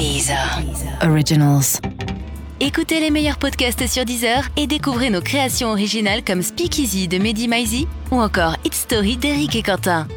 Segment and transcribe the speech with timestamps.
[0.00, 0.62] Deezer.
[1.02, 1.78] Originals.
[2.58, 7.48] Écoutez les meilleurs podcasts sur Deezer et découvrez nos créations originales comme Speakeasy de Mehdi
[7.48, 10.08] Maizi ou encore It's Story d'Eric et Quentin.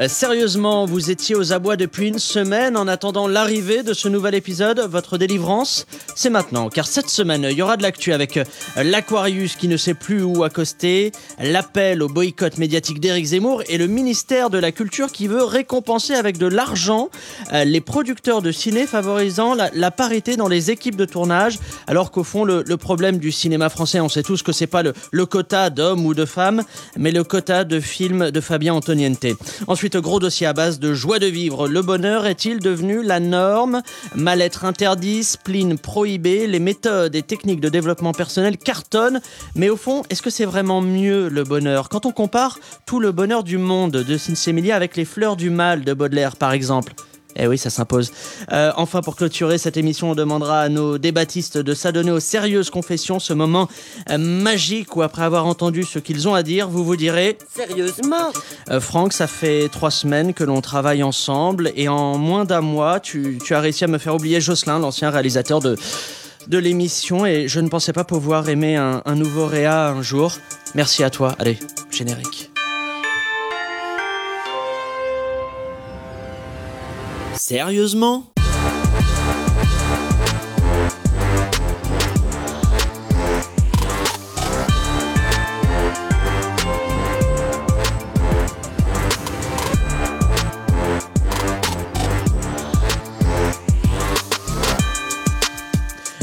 [0.00, 4.34] Euh, Sérieusement, vous étiez aux abois depuis une semaine en attendant l'arrivée de ce nouvel
[4.34, 4.80] épisode.
[4.88, 6.68] Votre délivrance, c'est maintenant.
[6.68, 8.44] Car cette semaine, il y aura de l'actu avec euh,
[8.76, 13.88] l'Aquarius qui ne sait plus où accoster, l'appel au boycott médiatique d'Éric Zemmour et le
[13.88, 17.10] ministère de la Culture qui veut récompenser avec de l'argent
[17.52, 21.58] euh, les producteurs de ciné favorisant la, parité dans les équipes de tournage.
[21.86, 24.94] Alors qu'au fond, le, problème du cinéma français, on sait tous que c'est pas le,
[25.10, 26.62] le quota d'hommes ou de femmes,
[26.96, 29.26] mais le quota de films de Fabien Antoniente.
[29.66, 31.68] Ensuite, gros dossier à base de joie de vivre.
[31.68, 33.82] Le bonheur est-il devenu la norme?
[34.14, 39.20] Mal-être interdit, spleen prohibé, les méthodes et techniques de développement personnel cartonnent.
[39.54, 41.88] Mais au fond, est-ce que c'est vraiment mieux le bonheur?
[41.88, 45.84] Quand on compare tout le bonheur du monde de Sinsemilia avec les fleurs du mal
[45.84, 46.94] de Baudelaire, par exemple.
[47.36, 48.12] Eh oui, ça s'impose.
[48.52, 52.70] Euh, enfin, pour clôturer cette émission, on demandera à nos débattistes de s'adonner aux sérieuses
[52.70, 53.68] confessions, ce moment
[54.10, 58.32] euh, magique où, après avoir entendu ce qu'ils ont à dire, vous vous direz Sérieusement
[58.70, 63.00] euh, Franck, ça fait trois semaines que l'on travaille ensemble et en moins d'un mois,
[63.00, 65.76] tu, tu as réussi à me faire oublier Jocelyn, l'ancien réalisateur de,
[66.48, 70.36] de l'émission, et je ne pensais pas pouvoir aimer un, un nouveau Réa un jour.
[70.74, 71.34] Merci à toi.
[71.38, 71.58] Allez,
[71.90, 72.49] générique.
[77.50, 78.26] Sérieusement?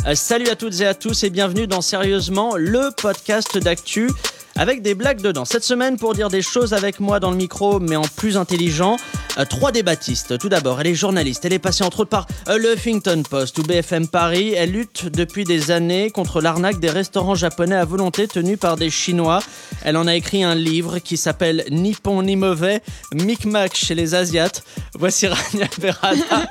[0.05, 4.09] Euh, salut à toutes et à tous et bienvenue dans Sérieusement, le podcast d'actu
[4.55, 5.43] avec des blagues dedans.
[5.43, 8.95] Cette semaine, pour dire des choses avec moi dans le micro, mais en plus intelligent,
[9.37, 10.37] euh, trois débattistes.
[10.37, 11.45] Tout d'abord, elle est journaliste.
[11.45, 14.53] Elle est passée entre autres par euh, le Huffington Post ou BFM Paris.
[14.55, 18.89] Elle lutte depuis des années contre l'arnaque des restaurants japonais à volonté tenus par des
[18.89, 19.39] Chinois.
[19.83, 22.81] Elle en a écrit un livre qui s'appelle Ni bon ni mauvais,
[23.13, 24.63] Micmac chez les Asiates.
[24.97, 26.49] Voici Rania Berada.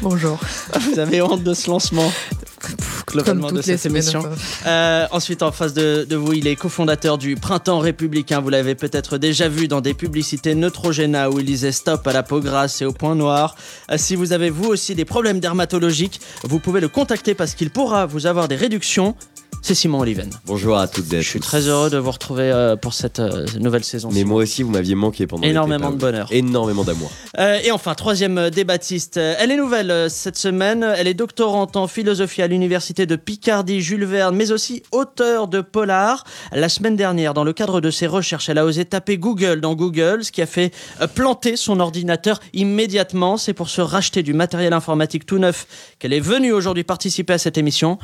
[0.00, 0.38] Bonjour.
[0.80, 2.10] Vous avez honte de ce lancement
[3.06, 4.22] globalement de cette émission.
[4.66, 8.40] Euh, ensuite, en face de, de vous, il est cofondateur du Printemps républicain.
[8.40, 12.22] Vous l'avez peut-être déjà vu dans des publicités Neutrogena où il disait stop à la
[12.22, 13.54] peau grasse et au point noir.
[13.90, 17.70] Euh, si vous avez vous aussi des problèmes dermatologiques, vous pouvez le contacter parce qu'il
[17.70, 19.14] pourra vous avoir des réductions.
[19.62, 20.30] C'est Simon Oliven.
[20.44, 21.46] Bonjour à toutes et à Je suis tous.
[21.46, 24.10] très heureux de vous retrouver euh, pour cette euh, nouvelle saison.
[24.12, 26.28] Mais moi aussi, vous m'aviez manqué pendant Énormément de bonheur.
[26.30, 27.10] Énormément d'amour.
[27.38, 29.16] Euh, et enfin, troisième débattiste.
[29.16, 30.86] Euh, Elle est nouvelle cette semaine.
[30.96, 35.60] Elle est doctorante en philosophie à l'université de Picardie, Jules Verne, mais aussi auteur de
[35.62, 36.22] polar.
[36.52, 39.74] La semaine dernière, dans le cadre de ses recherches, elle a osé taper Google dans
[39.74, 40.72] Google, ce qui a fait
[41.16, 43.36] planter son ordinateur immédiatement.
[43.36, 45.66] C'est pour se racheter du matériel informatique tout neuf
[45.98, 47.98] qu'elle est venue aujourd'hui participer à cette émission.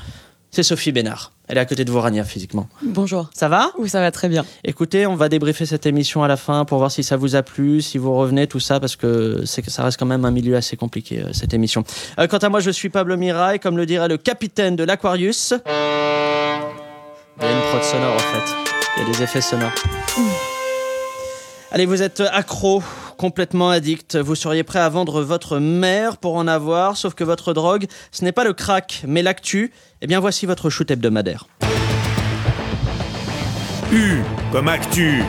[0.55, 1.33] C'est Sophie Bénard.
[1.49, 2.69] Elle est à côté de vous, Rania, physiquement.
[2.83, 3.31] Bonjour.
[3.33, 3.71] Ça va?
[3.79, 4.45] Oui, ça va très bien.
[4.65, 7.43] Écoutez, on va débriefer cette émission à la fin pour voir si ça vous a
[7.43, 10.77] plu, si vous revenez, tout ça, parce que ça reste quand même un milieu assez
[10.77, 11.85] compliqué, euh, cette émission.
[12.19, 14.85] Euh, quant à moi, je suis Pablo Mira et comme le dirait le capitaine de
[14.85, 15.55] l'Aquarius,
[17.41, 18.55] il y a une prod sonore en fait.
[18.99, 19.73] Il y a des effets sonores.
[21.71, 22.83] Allez, vous êtes accro,
[23.23, 24.17] complètement addict.
[24.17, 28.25] Vous seriez prêt à vendre votre mère pour en avoir, sauf que votre drogue, ce
[28.25, 29.73] n'est pas le crack, mais l'actu.
[30.01, 31.47] Eh bien, voici votre shoot hebdomadaire.
[33.93, 35.23] U comme actu.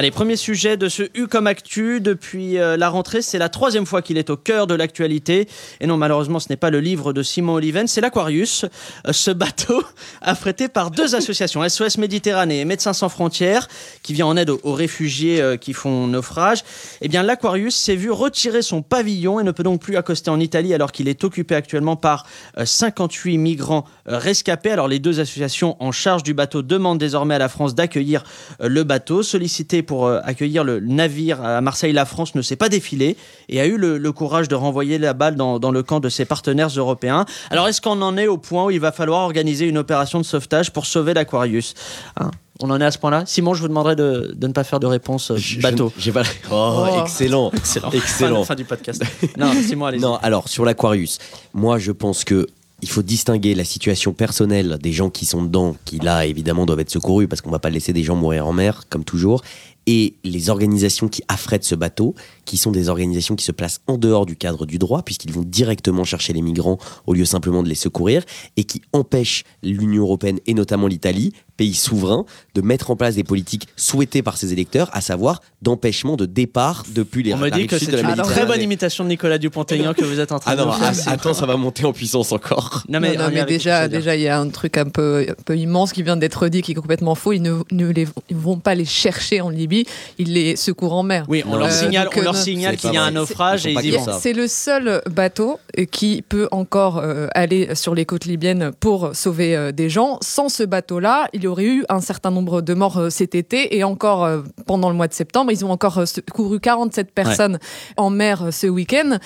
[0.00, 3.84] Allez, premier sujet de ce U comme actu depuis euh, la rentrée, c'est la troisième
[3.84, 5.46] fois qu'il est au cœur de l'actualité.
[5.78, 8.64] Et non, malheureusement, ce n'est pas le livre de Simon Oliven, c'est l'Aquarius,
[9.06, 9.82] Euh, ce bateau
[10.22, 13.68] affrété par deux associations, SOS Méditerranée et Médecins sans frontières,
[14.02, 16.62] qui vient en aide aux, réfugiés euh, qui font naufrage.
[17.00, 20.40] Eh bien, l'Aquarius s'est vu retirer son pavillon et ne peut donc plus accoster en
[20.40, 22.26] Italie alors qu'il est occupé actuellement par
[22.58, 24.70] euh, 58 migrants rescapés.
[24.70, 28.24] Alors, les deux associations en charge du bateau demandent désormais à la France d'accueillir
[28.60, 29.22] le bateau.
[29.22, 33.16] Sollicité pour euh, accueillir le navire à Marseille, la France ne s'est pas défilée
[33.48, 36.08] et a eu le, le courage de renvoyer la balle dans, dans le camp de
[36.08, 37.24] ses partenaires européens.
[37.50, 40.24] Alors, est-ce qu'on en est au point où il va falloir organiser une opération de
[40.24, 41.74] sauvetage pour sauver l'Aquarius
[42.20, 42.30] Hein
[42.62, 43.24] On en est à ce point-là?
[43.26, 45.92] Simon, je vous demanderai de, de ne pas faire de réponse euh, Je- je- bateau.
[45.98, 46.22] J'ai pas.
[46.52, 47.00] Oh, Oh.
[47.02, 47.50] excellent.
[47.56, 47.90] Excellent.
[47.90, 48.40] Excellent.
[48.44, 49.02] Fin, fin du podcast.
[49.36, 51.18] non, Simon, allez Non, alors sur l'Aquarius,
[51.52, 52.46] moi je pense que
[52.82, 56.80] il faut distinguer la situation personnelle des gens qui sont dedans, qui là évidemment doivent
[56.80, 59.42] être secourus parce qu'on va pas laisser des gens mourir en mer comme toujours,
[59.86, 63.96] et les organisations qui affrètent ce bateau, qui sont des organisations qui se placent en
[63.98, 67.68] dehors du cadre du droit, puisqu'ils vont directement chercher les migrants au lieu simplement de
[67.68, 68.22] les secourir,
[68.56, 72.24] et qui empêchent l'Union européenne et notamment l'Italie, pays souverain,
[72.54, 76.84] de mettre en place des politiques souhaitées par ses électeurs, à savoir d'empêchement de départ
[76.94, 79.10] depuis les On me dit que sud c'est de la une très bonne imitation de
[79.10, 80.92] Nicolas Dupont-Aignan que vous êtes en train Ah de non, faire.
[81.06, 82.84] ah, attends, ça va monter en puissance encore.
[82.88, 86.02] Non, mais déjà, déjà, il y a un truc un peu, un peu immense qui
[86.02, 87.32] vient d'être dit, qui est complètement faux.
[87.32, 89.69] Ils ne, ne les, ils vont pas les chercher en Libye,
[90.18, 91.24] ils les secourent en mer.
[91.28, 93.10] Oui, on leur mais- signale, donc, on leur euh, signale c'est qu'il y a un
[93.10, 93.98] naufrage et ils.
[94.20, 99.10] C'est le seul bateau euh, qui peut encore euh, aller sur les côtes libyennes pour
[99.14, 100.18] sauver euh, des gens.
[100.22, 103.76] Sans ce bateau-là, il y aurait eu un certain nombre de morts euh, cet été
[103.76, 107.58] et encore euh, pendant le mois de septembre, ils ont encore euh, secouru 47 personnes
[107.96, 109.18] en mer euh, ce week-end.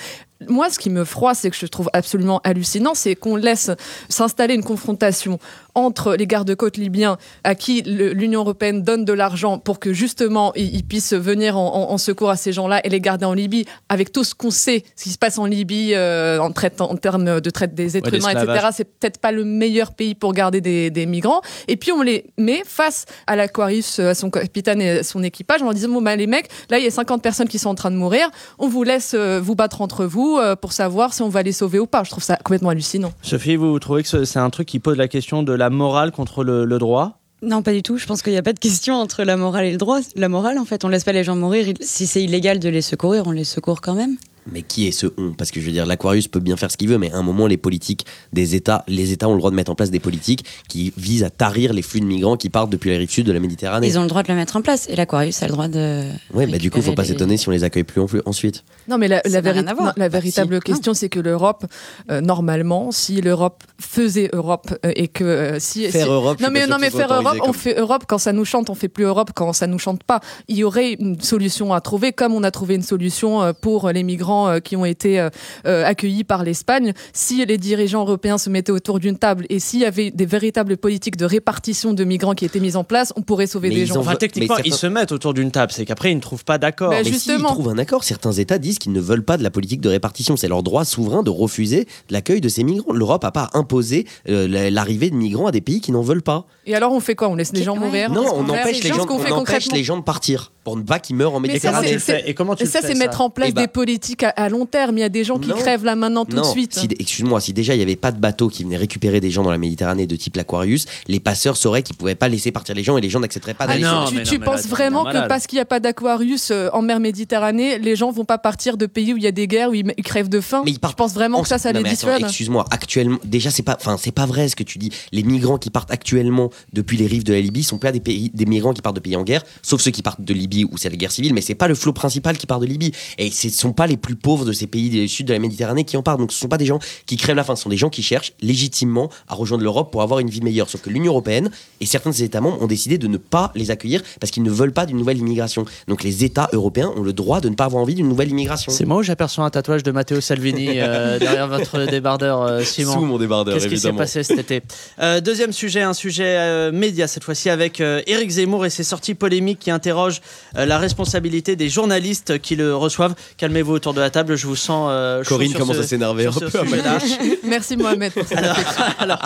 [0.49, 3.71] Moi, ce qui me froisse, c'est que je trouve absolument hallucinant, c'est qu'on laisse
[4.09, 5.39] s'installer une confrontation
[5.75, 10.83] entre les gardes-côtes libyens à qui l'Union européenne donne de l'argent pour que justement ils,
[10.85, 14.11] puissent venir en, en- en secours à ces gens-là et les garder en Libye, avec
[14.11, 17.39] tout ce qu'on sait, ce qui se passe en Libye euh, en, traite, en termes
[17.41, 18.67] de traite des êtres Ouais, humains, etc.
[18.73, 21.41] C'est peut-être pas le meilleur pays pour garder des, des migrants.
[21.67, 25.61] Et puis on les met face à l'Aquarius, à son capitaine et à son équipage
[25.61, 27.69] en leur disant bon bah les mecs, là il y a 50 personnes qui sont
[27.69, 28.29] en train de mourir,
[28.59, 31.51] on vous laisse euh, vous battre entre vous euh, pour savoir si on va les
[31.51, 32.03] sauver ou pas.
[32.03, 33.11] Je trouve ça complètement hallucinant.
[33.21, 36.11] Sophie, vous trouvez que ce- c'est un truc qui pose la question de la morale
[36.11, 37.19] contre le, le droit?
[37.41, 37.97] Non, pas du tout.
[37.97, 39.99] Je pense qu'il n'y a pas de question entre la morale et le droit.
[40.15, 41.73] La morale, en fait, on laisse pas les gens mourir.
[41.81, 44.15] Si c'est illégal de les secourir, on les secourt quand même.
[44.51, 45.33] Mais qui est ce on?
[45.33, 47.23] Parce que je veux dire, l'Aquarius peut bien faire ce qu'il veut, mais à un
[47.23, 49.99] moment, les politiques des États, les États ont le droit de mettre en place des
[49.99, 53.25] politiques qui visent à tarir les flux de migrants qui partent depuis la rive sud
[53.25, 53.87] de la Méditerranée.
[53.87, 54.87] Ils ont le droit de le mettre en place.
[54.89, 56.03] Et l'Aquarius a le droit de.
[56.33, 58.07] Ouais, bah du coup, faut pas récupérer les- s'étonner si on les accueille plus en-
[58.25, 58.63] ensuite.
[58.87, 59.87] Non, mais la, Ça la, n'a rien véri- à voir.
[59.87, 60.61] non, la Bah, véritable si.
[60.61, 61.65] question, c'est que l'Europe,
[62.11, 66.45] euh, normalement, si l'Europe faisait Europe euh, et que euh, si, Faire si- Europe, je
[66.45, 68.75] non mais pas non mais faire Europe, on fait Europe quand ça nous chante, on
[68.75, 70.19] fait plus Europe quand ça nous chante pas.
[70.47, 74.03] Il y aurait une solution à trouver, comme on a trouvé une solution pour les
[74.03, 75.29] migrants euh, qui ont été euh,
[75.65, 76.93] euh, accueillis par l'Espagne.
[77.13, 80.77] Si les dirigeants européens se mettaient autour d'une table et s'il y avait des véritables
[80.77, 83.85] politiques de répartition de migrants qui étaient mises en place, on pourrait sauver Mais des
[83.85, 83.97] gens.
[83.97, 86.43] Enfin, Mais techniquement, certains- ils se mettent autour d'une table, c'est qu'après, ils ne trouvent
[86.45, 86.89] pas d'accord.
[86.91, 87.47] Bah, Mais justement.
[87.49, 89.89] s'ils trouvent un accord, certains États disent qu'ils ne veulent pas de la politique de
[89.89, 90.35] répartition.
[90.37, 92.93] C'est leur droit souverain de refuser l'accueil de ces migrants.
[92.93, 96.21] L'Europe n'a pas imposé euh, la- l'arrivée de migrants à des pays qui n'en veulent
[96.23, 96.45] pas.
[96.65, 97.29] Et alors on fait quoi?
[97.29, 98.09] On laisse les gens mourir?
[98.11, 100.75] Non, on empêche les gens, qu'on fait on empêche concrètement les gens de partir pour
[100.77, 102.23] ne pas qu'ils meurent en Mais Et ça, comment Méditerranée.
[102.27, 104.49] Et comment tu Et le ça, c'est mettre en place Eh des politiques à, à
[104.49, 104.97] long terme.
[104.97, 105.55] Il y a des gens qui Non.
[105.55, 106.73] crèvent là maintenant tout non, de suite.
[106.77, 109.43] si- excuse-moi, si déjà il n'y avait pas de bateau qui venait récupérer des gens
[109.43, 112.83] dans la Méditerranée de type l'Aquarius, les passeurs sauraient qu'ils pouvaient pas laisser partir les
[112.83, 113.83] gens et les gens n'accepteraient pas Ah d'aller.
[113.83, 115.29] non, tu tu penses là, vraiment que malade.
[115.29, 118.77] parce qu'il n'y a pas d'aquarius euh, en mer Méditerranée, les gens vont pas partir
[118.77, 120.61] de pays où il y a des guerres, où ils, ils crèvent de faim?
[120.65, 122.21] Mais ils Je partent pense vraiment En- que ça, ça Non, les dissuade?
[122.21, 124.91] Excuse-moi, actuellement, déjà c'est pas, enfin c'est pas vrai ce que tu dis.
[125.11, 128.31] Les migrants qui partent actuellement depuis les rives de la Libye sont pas des pays,
[128.33, 130.77] des migrants qui partent de pays en guerre, sauf ceux qui partent de Libye où
[130.77, 131.33] c'est la guerre civile.
[131.33, 132.91] Mais c'est pas le flot principal qui part de Libye.
[133.17, 135.83] Et ce sont pas les plus pauvres de ces pays du sud de la Méditerranée
[135.83, 136.19] qui en partent.
[136.19, 138.03] Donc ce sont pas des gens qui crèvent la faim, ce sont des gens qui
[138.03, 140.69] cherchent légitimement à rejoindre l'Europe pour avoir une vie meilleure.
[140.69, 141.49] Sauf que l'Union européenne
[141.81, 144.51] et certains des États membres ont décidé de ne pas les accueillir parce qu'ils ne
[144.51, 145.65] veulent pas d'une nouvelle immigration.
[145.87, 148.71] Donc les États européens ont le droit de ne pas avoir envie d'une nouvelle immigration.
[148.71, 152.93] C'est moi où j'aperçois un tatouage de Matteo Salvini euh, derrière votre débardeur, euh, Simon.
[152.93, 154.61] Sous mon débardeur, Qu'est-ce qui s'est passé cet été
[154.99, 159.13] Euh, Deuxième sujet, un sujet euh, média cette fois-ci avec Éric Zemmour et ses sorties
[159.13, 160.21] polémiques qui interrogent
[160.53, 163.15] la responsabilité des journalistes qui le reçoivent.
[163.37, 164.87] Calmez-vous autour de la table, je vous sens.
[164.91, 166.49] euh, Corinne commence ce- à s'énerver un peu.
[167.43, 168.57] Merci Mohamed pour cette Alors,
[168.99, 169.21] alors,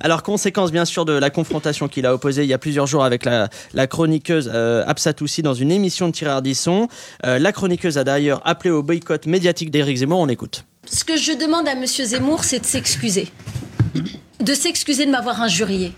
[0.00, 3.04] alors, conséquence bien sûr de la confrontation qu'il a opposée il y a plusieurs jours
[3.04, 6.88] avec la, la chroniqueuse euh, Absatoussi dans une émission de Thierry Ardisson.
[7.26, 10.20] Euh, la chroniqueuse a d'ailleurs appelé au boycott médiatique d'Éric Zemmour.
[10.20, 10.64] On écoute.
[10.86, 13.28] Ce que je demande à Monsieur Zemmour, c'est de s'excuser.
[14.40, 15.92] De s'excuser de m'avoir injurié.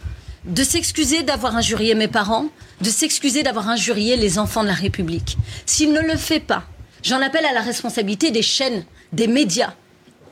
[0.44, 2.46] De s'excuser d'avoir injurié mes parents.
[2.80, 5.36] De s'excuser d'avoir injurié les enfants de la République.
[5.64, 6.64] S'il ne le fait pas,
[7.02, 9.74] j'en appelle à la responsabilité des chaînes, des médias.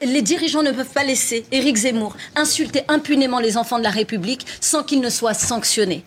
[0.02, 4.46] Les dirigeants ne peuvent pas laisser Éric Zemmour insulter impunément les enfants de la République
[4.60, 6.04] sans qu'il ne soit sanctionné.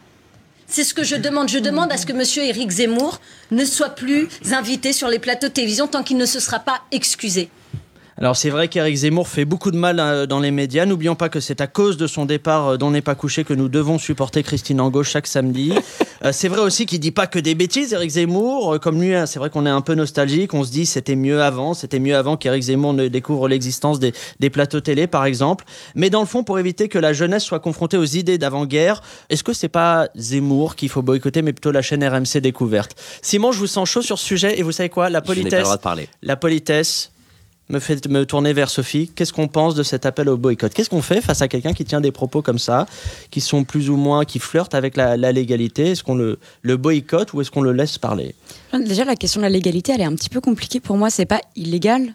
[0.67, 1.49] C'est ce que je demande.
[1.49, 3.21] Je demande à ce que Monsieur Éric Zemmour
[3.51, 6.81] ne soit plus invité sur les plateaux de télévision tant qu'il ne se sera pas
[6.91, 7.49] excusé.
[8.19, 10.87] Alors c'est vrai qu'Éric Zemmour fait beaucoup de mal euh, dans les médias.
[10.87, 13.53] N'oublions pas que c'est à cause de son départ euh, d'On n'est pas couché que
[13.53, 15.73] nous devons supporter Christine Angot chaque samedi.
[16.23, 18.79] Euh, c'est vrai aussi qu'il dit pas que des bêtises, Éric Zemmour.
[18.81, 20.51] Comme lui, hein, c'est vrai qu'on est un peu nostalgique.
[20.55, 24.13] On se dit c'était mieux avant, c'était mieux avant qu'Éric Zemmour ne découvre l'existence des,
[24.39, 25.65] des plateaux télé, par exemple.
[25.93, 29.43] Mais dans le fond, pour éviter que la jeunesse soit confrontée aux idées d'avant-guerre, est-ce
[29.43, 32.95] que c'est pas Zemmour qu'il faut boycotter, mais plutôt la chaîne RMC Découverte?
[33.21, 35.11] Simon, je vous sens chaud sur ce sujet et vous savez quoi?
[35.11, 36.09] La Je n'ai pas le politesse, droit de parler.
[36.23, 37.11] la politesse,
[37.69, 39.11] me fait me tourner vers Sophie.
[39.13, 40.73] Qu'est-ce qu'on pense de cet appel au boycott?
[40.73, 42.85] Qu'est-ce qu'on fait face à quelqu'un qui tient des propos comme ça,
[43.31, 45.91] qui sont plus ou moins, qui flirtent avec la, légalité?
[45.91, 48.35] Est-ce qu'on le, le boycotte ou est-ce qu'on le laisse parler?
[48.73, 50.79] Déjà, la question de la légalité, elle est un petit peu compliquée.
[50.79, 52.13] Pour moi, c'est pas illégal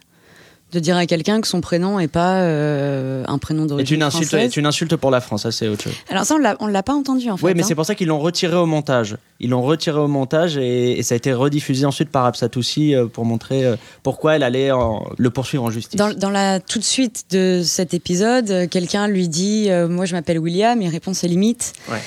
[0.73, 4.03] de dire à quelqu'un que son prénom est pas euh, un prénom est d'origine une
[4.03, 4.51] insulte, française.
[4.53, 5.93] est une insulte pour la France, ça c'est autre chose.
[6.09, 7.45] Alors ça, on l'a- on l'a pas entendu en fait.
[7.45, 7.67] Oui, mais hein.
[7.69, 9.17] c'est pour ça qu'ils l'ont retiré au montage.
[9.39, 13.07] Ils l'ont retiré au montage et, et ça a été rediffusé ensuite par Absatoussi euh,
[13.07, 15.97] pour montrer euh, pourquoi elle allait en- le poursuivre en justice.
[15.99, 20.15] Dans, dans la tout de suite de cet épisode, quelqu'un lui dit euh, Moi, je
[20.15, 20.81] m'appelle William.
[20.81, 21.75] Il répond C'est limite.
[21.91, 22.01] Ouais.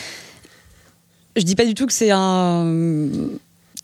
[1.35, 2.65] Je dis pas du tout que c'est un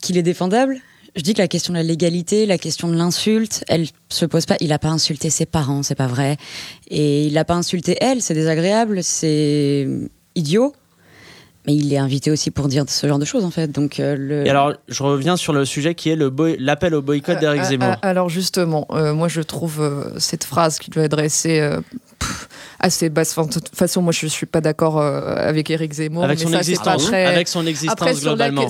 [0.00, 0.78] qu'il est défendable.
[1.14, 4.46] Je dis que la question de la légalité, la question de l'insulte, elle se pose
[4.46, 4.56] pas.
[4.60, 6.38] Il a pas insulté ses parents, c'est pas vrai.
[6.88, 9.86] Et il a pas insulté elle, c'est désagréable, c'est
[10.34, 10.74] idiot.
[11.66, 13.68] Mais il est invité aussi pour dire ce genre de choses en fait.
[13.70, 14.44] Donc euh, le.
[14.46, 17.60] Et alors, je reviens sur le sujet qui est le boy- l'appel au boycott d'Éric
[17.62, 17.88] Euh, Zemmour.
[17.90, 21.80] euh, Alors justement, euh, moi je trouve euh, cette phrase qui doit adresser euh,
[22.18, 22.48] pff,
[22.82, 23.36] assez basse.
[23.36, 26.24] Enfin, de toute façon, moi je suis pas d'accord euh, avec Éric Zemmour.
[26.24, 28.62] avec mais son ça, pas existence, très- avec son existence Après, sur la globalement.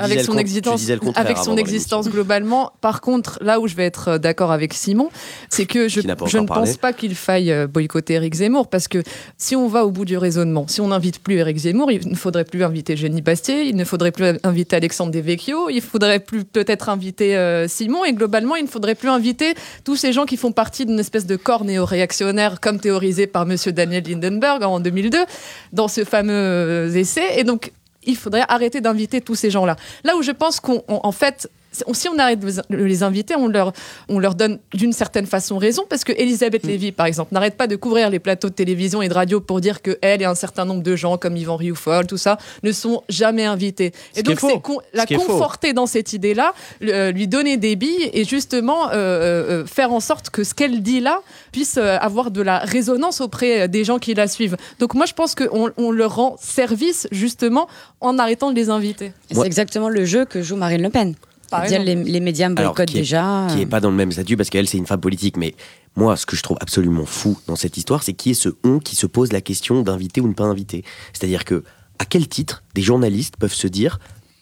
[0.00, 2.72] avec son existence, avec son existence globalement.
[2.80, 5.08] Par contre, là où je vais être euh, d'accord avec Simon,
[5.50, 6.14] c'est que je, pas ne
[6.46, 6.46] parlé.
[6.46, 9.02] pense pas qu'il faille euh, boycotter Éric Zemmour parce que
[9.36, 12.14] si on va au bout du raisonnement, si on n'invite plus Éric Zemmour, il ne
[12.14, 16.44] faudrait plus inviter Jenny Bastier, il ne faudrait plus inviter Alexandre Devecchio, il faudrait plus
[16.44, 19.54] peut-être inviter euh, Simon et globalement, il ne faudrait plus inviter
[19.84, 23.72] tous ces gens qui font partie d'une espèce de corps néo-réactionnaire comme théorisé par monsieur
[23.72, 25.24] Daniel Lindenberg en 2002
[25.72, 27.72] dans ce fameux euh, essai et donc
[28.04, 29.76] il faudrait arrêter d'inviter tous ces gens-là.
[30.04, 31.48] Là où je pense qu'on, on- en fait,
[31.92, 33.72] si on arrête de les- inviter, on leur,
[34.08, 36.68] on leur donne d'une certaine façon raison, parce que Elisabeth Mm.
[36.68, 39.60] Lévy, par exemple, n'arrête pas de couvrir les plateaux de télévision et de radio pour
[39.60, 42.72] dire que elle et un certain nombre de gens, comme Yvan Rioufol, tout ça, ne
[42.72, 43.92] sont jamais invités.
[44.14, 47.76] Ce Et donc, c'est con- la Ce conforter dans cette idée-là, euh, lui donner des
[47.76, 51.20] billes et justement euh, euh, faire en sorte que ce qu'elle dit là
[51.52, 54.56] puisse euh, avoir de la résonance auprès des gens qui la suivent.
[54.78, 57.68] Donc moi, je pense qu'on on leur rend service justement
[58.00, 59.12] en arrêtant de les inviter.
[59.30, 61.14] C'est exactement le jeu que joue Marine Le Pen.
[61.50, 63.46] Par les, les médias me Alors, boycottent déjà.
[63.50, 65.54] qui euh, est pas dans le même statut parce qu'elle c'est une femme politique mais
[65.96, 68.78] moi ce que je trouve absolument fou dans cette histoire c'est qui est ce on
[68.78, 71.62] qui se pose la question d'inviter ou ne pas inviter c'est-à-dire que
[71.98, 73.98] à quel titre des journalistes peuvent se dire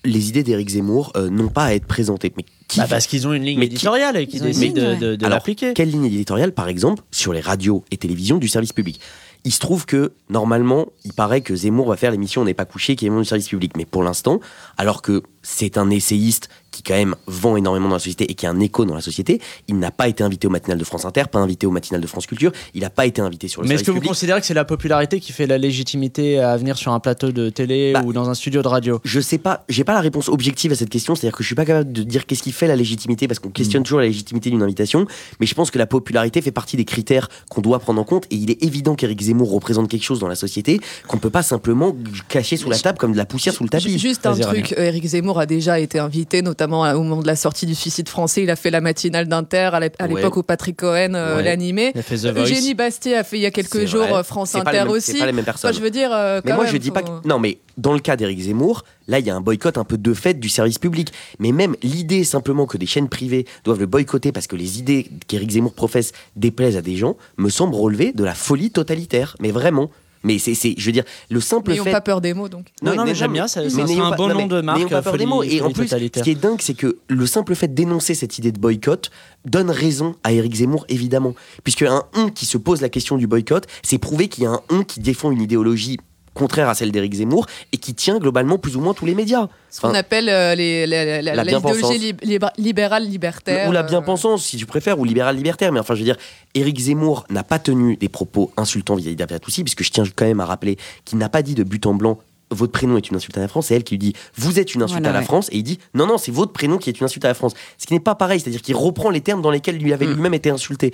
[0.07, 2.31] les idées d'Éric Zemmour euh, n'ont pas à être présentées?
[2.37, 4.47] Mais qui Bah, parce qu'ils ont une ligne Mais qui- éditoriale et qu'ils Ils ont
[4.49, 5.73] une décident ligne, de, de- l'appliquer.
[5.73, 9.01] Quelle ligne éditoriale, par exemple, sur les radios et télévisions du service public?
[9.45, 12.67] Il se trouve que, normalement, il paraît que Zemmour va faire l'émission On n'est pas
[12.67, 13.73] couché, qui est l'émission du service public.
[13.79, 14.41] Mais pour l'instant,
[14.77, 18.47] alors que c'est un essayiste qui, quand même, vend énormément dans la société et qui
[18.47, 21.05] a un écho dans la société, il n'a pas été invité au matinal de France
[21.05, 23.69] Inter, pas invité au matinal de France Culture, il n'a pas été invité sur le
[23.69, 24.09] Mais est-ce que vous public.
[24.09, 27.49] considérez que c'est la popularité qui fait la légitimité à venir sur un plateau de
[27.49, 29.01] télé Bah, ou dans un studio de radio?
[29.05, 31.55] Je sais pas, j'ai pas la réponse objective à cette question, c'est-à-dire que je suis
[31.55, 33.85] pas capable de dire qu'est-ce qui fait la légitimité, parce qu'on questionne Mm.
[33.85, 35.07] toujours la légitimité d'une invitation,
[35.39, 38.25] mais je pense que la popularité fait partie des critères qu'on doit prendre en compte,
[38.33, 41.45] et il est évident qu'Éric Zemmour représente quelque chose dans la société qu'on peut pas
[41.45, 41.95] simplement
[42.29, 43.97] cacher sous la table comme de la poussière sous le tapis.
[43.97, 47.67] Juste un truc, Éric Zemmour a déjà été invité, notamment au moment de la sortie
[47.67, 48.43] du suicide français.
[48.43, 49.91] Il a fait la matinale d'Inter à Ouais.
[50.09, 51.43] l'époque où Patrick Cohen euh, Ouais.
[51.43, 51.93] l'animait.
[52.37, 54.13] Eugénie Bastier a fait il y a quelques jours vrai.
[54.21, 55.13] euh, France Inter aussi.
[55.13, 55.75] C'est pas les mêmes Enfin, personnes.
[55.75, 57.27] je veux dire, euh, Mais quand moi, même, je dis pas que.
[57.27, 59.99] Non, mais dans le cas d'Éric Zemmour, là, il y a un boycott un peu
[59.99, 61.13] de fait du service public.
[61.39, 65.09] Mais même l'idée simplement que des chaînes privées doivent le boycotter parce que les idées
[65.27, 69.37] qu'Éric Zemmour professe déplaisent à des gens, me semble relever de la folie totalitaire.
[69.41, 69.91] Mais vraiment.
[70.25, 71.93] Mais c'est, c'est- je veux dire, le simple N'ayons fait.
[71.93, 72.67] pas peur des mots, donc.
[72.83, 74.41] Non, non, mais mais j'aime bien, ça, ça mais n'ayons un pas- bon non, nom
[74.41, 74.79] mais de marque.
[74.79, 75.43] n'ayons pas peur des mots.
[75.43, 78.51] Et en plus, ce qui est dingue, c'est que le simple fait d'énoncer cette idée
[78.51, 79.11] de boycott
[79.45, 81.35] donne raison à Éric Zemmour, évidemment.
[81.63, 84.51] Puisque un on qui se pose la question du boycott, c'est prouver qu'il y a
[84.51, 85.99] un on qui défend une idéologie
[86.35, 89.49] contraire à celle d'Éric Zemmour et qui tient globalement plus ou moins tous les médias.
[89.71, 91.91] Ce qu'on Enfin, appelle euh, les, la- la- la- La bien-pensance.
[91.93, 93.69] l'idéologie lib- libérale libertaire.
[93.69, 95.73] ou la euh, bien-pensance, si tu préfères, ou libéral libertaire.
[95.73, 96.17] Mais enfin, je veux dire,
[96.55, 100.41] Éric Zemmour n'a pas tenu des propos insultants vis-à-vis d'Abatoussi, puisque je tiens quand même
[100.41, 102.19] à rappeler qu'il n'a pas dit de but en blanc.
[102.51, 104.75] Votre prénom est une insulte à la France, c'est elle qui lui dit Vous êtes
[104.75, 105.25] une insulte Voilà, à la ouais.
[105.25, 107.35] France, et il dit Non, non, c'est votre prénom qui est une insulte à la
[107.35, 107.55] France.
[107.79, 110.13] Ce qui n'est pas pareil, c'est-à-dire qu'il reprend les termes dans lesquels lui avait Mm.
[110.15, 110.93] lui-même été insulté.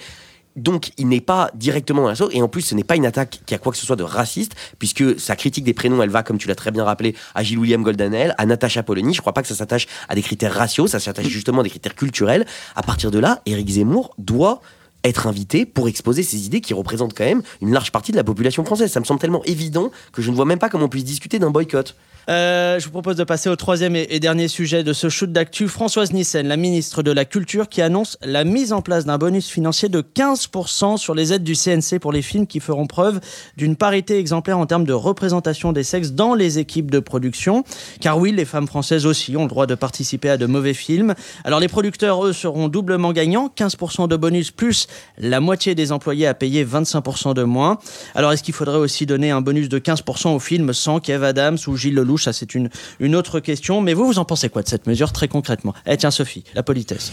[0.57, 3.07] Donc, il n'est pas directement dans la sauce, et en plus, ce n'est pas une
[3.07, 6.11] attaque qui a quoi que ce soit de raciste, puisque sa critique des prénoms, elle
[6.11, 9.15] va, comme tu l'as très bien rappelé, à Gilles William Goldanel, à Natacha Polony.
[9.15, 11.71] Je crois pas que ça s'attache à des critères raciaux, ça s'attache justement à des
[11.71, 12.47] critères culturels.
[12.75, 14.61] À partir de là, Éric Zemmour doit
[15.05, 18.25] être invité pour exposer ses idées qui représentent quand même une large partie de la
[18.25, 18.91] population française.
[18.91, 21.39] Ça me semble tellement évident que je ne vois même pas comment on puisse discuter
[21.39, 21.97] d'un boycott.
[22.29, 25.69] Euh, je vous propose de passer au troisième et dernier sujet de ce shoot d'actu.
[25.69, 29.49] Françoise Nyssen, la ministre de la Culture, qui annonce la mise en place d'un bonus
[29.49, 33.21] financier de 15% sur les aides du CNC pour les films qui feront preuve
[33.57, 37.65] d'une parité exemplaire en termes de représentation des sexes dans les équipes de production.
[38.01, 41.15] Car oui, les femmes françaises aussi ont le droit de participer à de mauvais films.
[41.45, 43.53] Alors les producteurs, eux, seront doublement gagnants.
[43.57, 44.87] 15% de bonus plus
[45.19, 47.79] La moitié des employés a payé 25% de moins.
[48.15, 51.59] Alors est-ce qu'il faudrait aussi donner un bonus de 15% au film sans Kev Adams
[51.67, 52.25] ou Gilles Lelouch?
[52.25, 52.71] Ça c'est une,
[53.01, 53.81] une autre question.
[53.81, 55.75] Mais vous, vous en pensez quoi de cette mesure très concrètement?
[55.87, 57.13] Eh tiens Sophie, la politesse.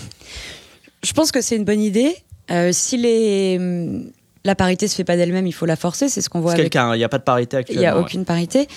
[1.03, 2.15] Je pense que c'est une bonne idée.
[2.49, 3.59] Euh, si les,
[4.45, 6.07] la parité se fait pas d'elle-même, il faut la forcer.
[6.09, 6.71] C'est ce qu'on voit C'est avec.
[6.71, 7.81] quelqu'un, il n'y a pas de parité Il actuellement.
[7.81, 8.01] n'y a ouais.
[8.01, 8.67] aucune parité.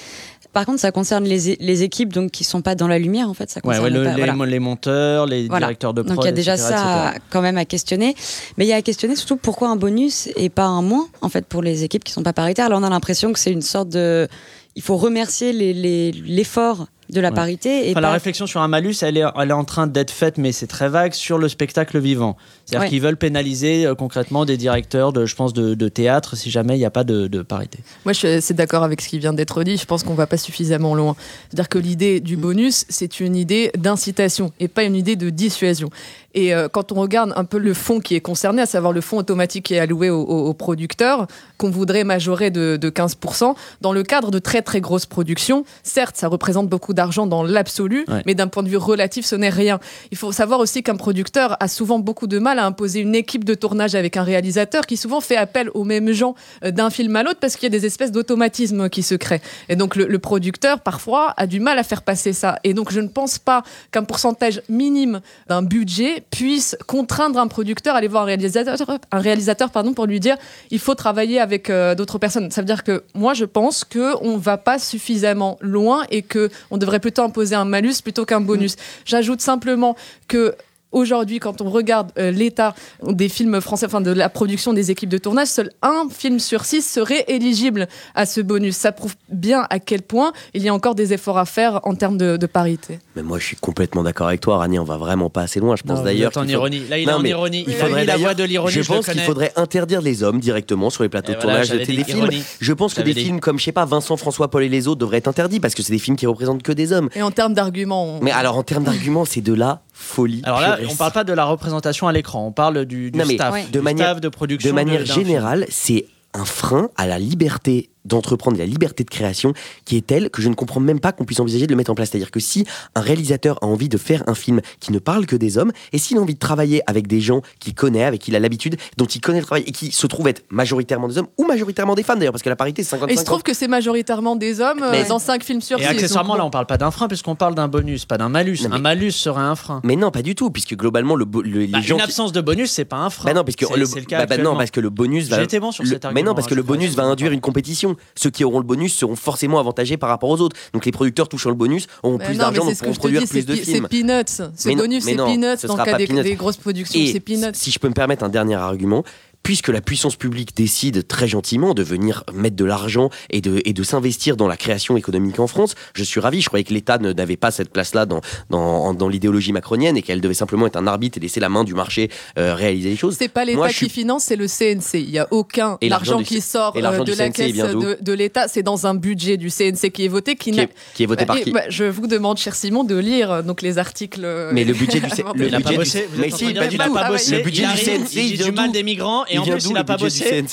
[0.53, 3.35] Par contre, ça concerne les, les équipes donc qui sont pas dans la lumière en
[3.35, 3.49] fait.
[3.51, 4.47] Ça concerne ouais, le- pas- les, voilà.
[4.47, 5.67] les monteurs, les Voilà.
[5.67, 7.23] directeurs de prod, Donc il y a déjà etc., ça etc.
[7.31, 8.15] quand même à questionner,
[8.57, 11.29] mais il y a à questionner surtout pourquoi un bonus et pas un moins en
[11.29, 12.69] fait pour les équipes qui sont pas paritaires.
[12.69, 14.27] Là on a l'impression que c'est une sorte de,
[14.75, 17.35] il faut remercier les- les- l'effort de la Ouais.
[17.35, 19.89] parité et Enfin, la pas- réflexion sur un malus, elle est, elle est en train
[19.89, 22.37] d'être faite, mais c'est très vague, sur le spectacle vivant.
[22.71, 22.89] C'est-à-dire Ouais.
[22.89, 26.77] qu'ils veulent pénaliser euh, concrètement des directeurs, de, je pense, de, de théâtre si jamais
[26.77, 27.81] il n'y a pas de, de parité.
[28.05, 29.77] Moi, je suis d'accord avec ce qui vient d'être dit.
[29.77, 31.17] Je pense qu'on va pas suffisamment loin.
[31.49, 35.91] C'est-à-dire que l'idée du bonus, c'est une idée d'incitation et pas une idée de dissuasion.
[36.33, 39.01] Et euh, quand on regarde un peu le fonds qui est concerné, à savoir le
[39.01, 41.27] fonds automatique qui est alloué aux, producteurs,
[41.59, 46.17] qu'on voudrait majorer de, de 15%, dans le cadre de très très grosses productions, certes,
[46.17, 48.23] ça représente beaucoup d'argent dans l'absolu, Ouais.
[48.27, 49.81] mais d'un point de vue relatif, ce n'est rien.
[50.13, 53.45] Il faut savoir aussi qu'un producteur a souvent beaucoup de mal à imposer une équipe
[53.45, 57.17] de tournage avec un réalisateur qui souvent fait appel aux mêmes gens euh, d'un film
[57.17, 59.43] à l'autre parce qu'il y a des espèces d'automatismes qui se créent.
[59.69, 62.59] Et donc le, le producteur, parfois, a du mal à faire passer ça.
[62.65, 67.95] Et donc je ne pense pas qu'un pourcentage minime d'un budget puisse contraindre un producteur
[67.95, 68.77] à aller voir un réalisateur,
[69.11, 70.37] un réalisateur pardon, pour lui dire
[70.71, 72.51] il faut travailler avec euh, d'autres personnes.
[72.51, 76.79] Ça veut dire que moi, je pense qu'on ne va pas suffisamment loin et qu'on
[76.79, 78.77] devrait plutôt imposer un malus plutôt qu'un bonus.
[79.05, 79.97] J'ajoute simplement
[80.29, 80.55] que
[80.93, 82.75] Aujourd'hui, quand on regarde euh, l'état
[83.07, 86.65] des films français, enfin de la production des équipes de tournage, seul un film sur
[86.65, 88.77] six serait éligible à ce bonus.
[88.77, 91.95] Ça prouve bien à quel point il y a encore des efforts à faire en
[91.95, 92.99] termes de, de parité.
[93.15, 94.79] Mais moi, je suis complètement d'accord avec toi, Rani.
[94.81, 95.77] On va vraiment pas assez loin.
[95.77, 96.33] Je pense d'ailleurs.
[96.37, 96.83] en faut- ironie.
[96.89, 97.65] Là, il Non, est en ironie.
[97.69, 98.73] Il faudrait la voix d'ailleurs- de l'ironie.
[98.75, 101.79] Je pense qu'il faudrait interdire les hommes directement sur les plateaux Et de voilà, tournage
[101.81, 102.29] de téléfilms.
[102.61, 103.25] Je pense que des dit.
[103.25, 105.75] films comme, je sais pas, Vincent, François, Paul et les autres devraient être interdits parce
[105.75, 107.09] que c'est des films qui représentent que des hommes.
[107.15, 110.41] Et en termes d'arguments, on- Mais alors, en termes d'arguments, c'est de la folie.
[110.45, 113.25] Alors là, on parle pas de la représentation à l'écran, on parle du, du Non,
[113.27, 113.65] mais staff, Ouais.
[113.65, 114.71] du de manière- staff de production.
[114.71, 119.53] De manière générale, c'est un frein à la liberté d'entreprendre, la liberté de création
[119.85, 121.91] qui est telle que je ne comprends même pas qu'on puisse envisager de le mettre
[121.91, 122.11] en place.
[122.11, 122.65] C'est-à-dire que si
[122.95, 125.99] un réalisateur a envie de faire un film qui ne parle que des hommes, et
[125.99, 128.77] s'il a envie de travailler avec des gens qu'il connaît, avec qui il a l'habitude,
[128.97, 131.95] dont il connaît le travail, et qui se trouvent être majoritairement des hommes, ou majoritairement
[131.95, 133.69] des femmes d'ailleurs, parce que la parité c'est 55 Et il se trouve que c'est
[133.69, 135.89] majoritairement des hommes euh, Mais- dans 5 films sur Et 6.
[135.89, 138.59] accessoirement, là, on parle pas d'un frein puisqu'on parle d'un bonus, pas d'un malus.
[138.63, 139.81] Non, mais- Un malus serait un frein.
[139.85, 141.95] Mais non, pas du tout, puisque globalement, le, le- les Bah, gens.
[141.97, 143.25] une qui- absence de bonus, c'est pas un frein.
[143.27, 144.57] Bah non, parce que c'est, le, c'est le cas bah, bah non, actuellement.
[144.59, 145.43] parce que le bonus va.
[145.43, 147.90] Été bon sur le- cet Mais non, parce que le bonus va induire une compétition.
[148.15, 150.57] Ceux qui auront le bonus seront forcément avantagés par rapport aux autres.
[150.73, 153.55] Donc les producteurs touchant le bonus auront Mais plus d'argent, donc pourront produire plus de
[153.55, 153.89] pi- c'est films.
[153.89, 154.51] peanuts.
[154.57, 157.01] Ce bonus, c'est peanuts dans le cas des, grosses productions.
[157.13, 157.53] C'est peanuts.
[157.55, 159.05] si je peux me permettre un dernier argument,
[159.43, 163.73] puisque la puissance publique décide très gentiment de venir mettre de l'argent et de, et
[163.73, 166.41] de s'investir dans la création économique en France, je suis ravi.
[166.41, 170.21] Je croyais que l'État n'avait pas cette place-là dans, dans, dans l'idéologie macronienne et qu'elle
[170.21, 173.17] devait simplement être un arbitre et laisser la main du marché euh, réaliser les choses.
[173.19, 174.95] C'est pas l'État suis- qui finance, c'est le CNC.
[175.01, 177.55] Il n'y a aucun Et l'argent du qui sort et euh, de la CNC, caisse
[177.57, 178.47] de, de l'État.
[178.49, 181.07] C'est dans un budget du CNC qui est voté, qui, Qui n'a- est, qui est
[181.07, 183.79] voté Bah, par qui bah, Je vous demande, cher Simon, de lire euh, donc les
[183.79, 184.21] articles.
[184.53, 185.59] Mais le budget du C- avant le budget
[186.07, 186.95] du- mais si, pas tout.
[186.97, 187.11] Ah.
[187.11, 189.85] Le budget du CNC, il du mal des migrants et en plus il a le
[189.87, 190.45] pas bossé.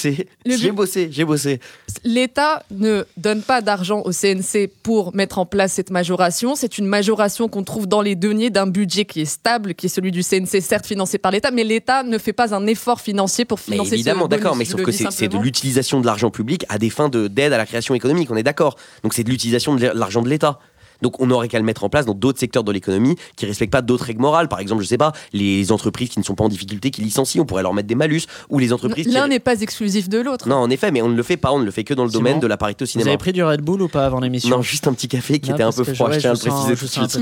[0.46, 1.60] J'ai bossé, j'ai bossé.
[2.04, 6.56] L'État ne donne pas d'argent au CNC pour mettre en place cette majoration.
[6.56, 9.90] C'est une majoration qu'on trouve dans les deniers d'un budget qui est stable, qui est
[9.90, 13.46] celui du CNC, certes financé par l'État, mais l'État ne fait pas un effort financier
[13.46, 14.42] pour Mais financer évidemment, ce bonus.
[14.44, 17.54] d'accord, mais sauf que c'est de l'utilisation de l'argent public à des fins de- d'aide
[17.54, 18.76] à la création économique, on est d'accord.
[19.04, 20.60] Donc c'est de l'utilisation de l'argent de l'État.
[21.02, 23.72] Donc on n'aurait qu'à le mettre en place dans d'autres secteurs de l'économie qui respectent
[23.74, 24.48] pas d'autres règles morales.
[24.48, 27.42] Par exemple, je sais pas, les entreprises qui ne sont pas en difficulté, qui licencient,
[27.44, 28.22] on pourrait leur mettre des malus.
[28.50, 29.14] Ou les entreprises qui...
[29.14, 30.48] L'un n'est pas exclusif de l'autre.
[30.48, 32.04] Non, en effet, mais on ne le fait pas, on ne le fait que dans
[32.04, 33.10] le Simon, domaine de la parité au Vous cinéma.
[33.12, 35.50] avez pris du Red Bull ou pas avant l'émission Non, juste un petit café qui
[35.50, 37.20] Non, était un peu froid, ouais, je tiens à le préciser tout de suite.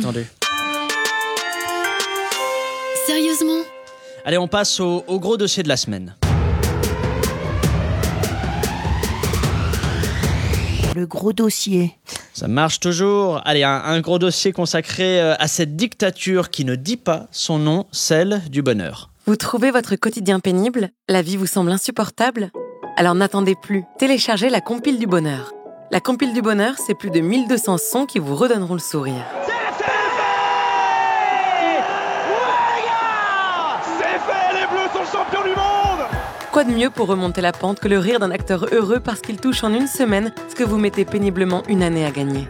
[3.06, 3.62] Sérieusement?
[4.26, 6.16] Allez, on passe au, au gros dossier de la semaine.
[10.96, 11.92] Le gros dossier.
[12.36, 13.40] Ça marche toujours.
[13.46, 17.86] Allez, un, gros dossier consacré euh, à cette dictature qui ne dit pas son nom,
[17.94, 19.10] celle du bonheur.
[19.26, 20.90] Vous trouvez votre quotidien pénible?
[21.08, 22.52] La vie vous semble insupportable?
[22.98, 25.54] Alors n'attendez plus, téléchargez la compile du bonheur.
[25.92, 29.24] La compile du bonheur, c'est plus de 1200 sons qui vous redonneront le sourire.
[36.56, 39.36] Quoi de mieux pour remonter la pente que le rire d'un acteur heureux parce qu'il
[39.42, 42.48] touche en une semaine ce que vous mettez péniblement une année à gagner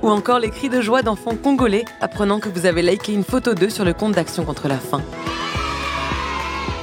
[0.00, 3.54] Ou encore les cris de joie d'enfants congolais apprenant que vous avez liké une photo
[3.54, 5.02] d'eux sur le compte d'Action contre la faim.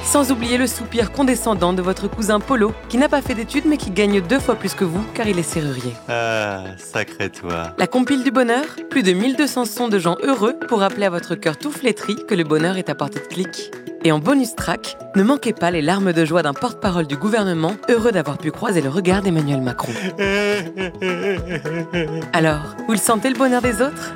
[0.04, 3.78] Sans oublier le soupir condescendant de votre cousin Polo, qui n'a pas fait d'études mais
[3.78, 5.94] qui gagne deux fois plus que vous car il est serrurier.
[6.10, 7.74] Ah, sacré toi.
[7.78, 11.36] La compile du bonheur, plus de 1200 sons de gens heureux pour rappeler à votre
[11.36, 13.70] cœur tout flétri que le bonheur est à portée de clic.
[14.02, 17.72] Et en bonus track, ne manquez pas les larmes de joie d'un porte-parole du gouvernement
[17.90, 19.92] heureux d'avoir pu croiser le regard d'Emmanuel Macron.
[22.32, 24.14] Alors, vous le sentez le bonheur des autres?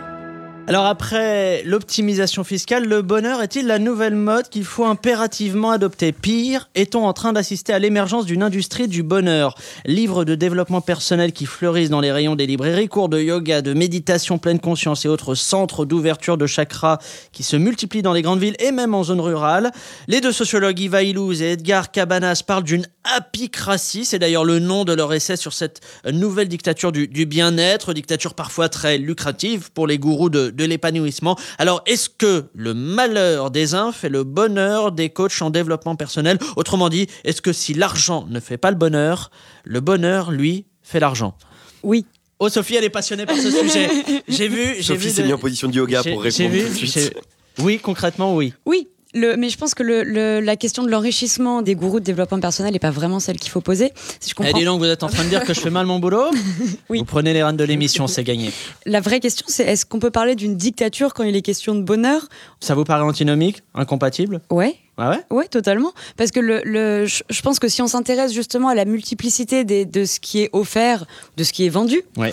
[0.66, 6.10] Alors après l'optimisation fiscale, le bonheur est-il la nouvelle mode qu'il faut impérativement adopter?
[6.12, 9.56] Pire, est-on en train d'assister à l'émergence d'une industrie du bonheur?
[9.84, 13.74] Livres de développement personnel qui fleurissent dans les rayons des librairies, cours de yoga, de
[13.74, 16.96] méditation pleine conscience et autres centres d'ouverture de chakras
[17.32, 19.70] qui se multiplient dans les grandes villes et même en zone rurale.
[20.08, 24.86] Les deux sociologues Iva Illouz et Edgar Cabanas parlent d'une apicratie, c'est d'ailleurs le nom
[24.86, 29.98] de leur essai sur cette nouvelle dictature du bien-être, dictature parfois très lucrative pour les
[29.98, 31.36] gourous de, de l'épanouissement.
[31.58, 36.38] Alors, est-ce que le malheur des uns fait le bonheur des coachs en développement personnel?
[36.56, 39.30] Autrement dit, est-ce que si l'argent ne fait pas le bonheur,
[39.64, 41.36] le bonheur, lui, fait l'argent?
[41.82, 42.06] Oui.
[42.38, 43.88] Oh, Sophie, elle est passionnée par ce sujet.
[44.28, 46.68] J'ai vu, j'ai Sophie s'est de- mise en position de yoga pour répondre vu, tout
[46.70, 46.92] de suite.
[46.94, 48.52] j'ai- Oui, concrètement, oui.
[48.66, 52.04] Oui, le, mais je pense que le, le- la question de l'enrichissement des gourous de
[52.04, 53.92] développement personnel n'est pas vraiment celle qu'il faut poser.
[54.20, 55.70] Si je Eh, comprends, dis donc, vous êtes en train de dire que je fais
[55.70, 56.24] mal mon boulot
[56.90, 56.98] Oui.
[56.98, 58.50] Vous prenez les rênes de l'émission, c'est gagné.
[58.86, 61.82] la vraie question, c'est est-ce qu'on peut parler d'une dictature quand il est question de
[61.82, 62.28] bonheur?
[62.60, 63.62] Ça vous paraît antinomique?
[63.74, 64.40] Incompatible?
[64.50, 64.74] Ouais.
[64.96, 65.20] Ah ouais?
[65.30, 65.92] Ouais, totalement.
[66.16, 69.64] Parce que le, le- je je pense que si on s'intéresse justement à la multiplicité
[69.64, 71.04] des- de ce qui est offert,
[71.36, 72.32] de ce qui est vendu, Ouais.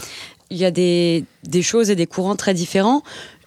[0.52, 3.02] il y a des, des choses et des courants très différents.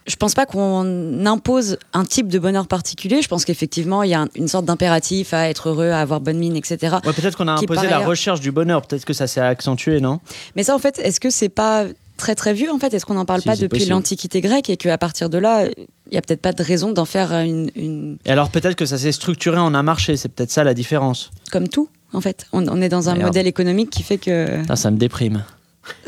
[0.07, 3.21] Je pense pas qu'on impose un type de bonheur particulier.
[3.23, 6.21] Je pense qu'effectivement, il y a un- une sorte d'impératif à être heureux, à avoir
[6.21, 6.97] bonne mine, etc.
[7.05, 9.99] Ouais, peut-être qu'on a imposé la ailleurs- recherche du bonheur, peut-être que ça s'est accentué,
[10.01, 10.19] non?
[10.55, 11.85] Mais ça, en fait, est-ce que c'est pas
[12.17, 12.93] très très vieux en fait?
[12.93, 16.13] Est-ce qu'on n'en parle Si, pas depuis l'Antiquité grecque et qu'à partir de là, il
[16.13, 18.97] y a peut-être pas de raison d'en faire une, une- Et alors peut-être que ça
[18.99, 21.31] s'est structuré en un marché, c'est peut-être ça la différence.
[21.51, 22.45] comme tout en fait.
[22.53, 25.43] On, on est dans un modèle économique qui fait que Putain, ça me déprime.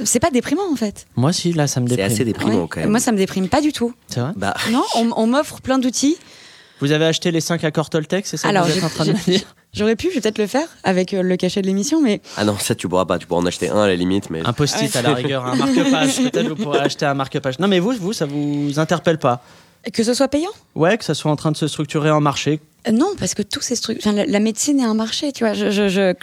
[0.03, 1.05] C'est pas déprimant en fait.
[1.15, 2.13] Moi si, là ça me C'est déprime.
[2.13, 2.67] assez déprimant Ouais.
[2.69, 2.89] quand même.
[2.89, 3.93] Moi, ça me déprime pas du tout.
[4.07, 6.17] C'est vrai Bah, Non, on, on m'offre plein d'outils.
[6.79, 9.05] Vous avez acheté les 5 accords Toltec, c'est ça Alors, que vous êtes en train
[9.05, 9.41] de me dire
[9.73, 12.45] J'aurais pu, je vais peut-être le faire avec euh, le cachet de l'émission, mais ah
[12.45, 13.17] non, ça tu pourras pas.
[13.19, 15.55] Tu pourras en acheter un à la limite, mais Un post-it à la rigueur, un
[15.55, 16.17] marque-page.
[16.31, 17.59] Peut-être vous pourrez acheter un marque-page.
[17.59, 19.43] Non mais vous, vous, ça vous interpelle pas
[19.93, 20.49] que ce soit payant.
[20.75, 22.59] Ouais, que ça soit en train de se structurer en marché.
[22.87, 23.99] Euh, Non, parce que tous ces trucs.
[23.99, 25.53] enfin, la, la médecine est un marché, tu vois.
[25.53, 26.13] Je, je, je,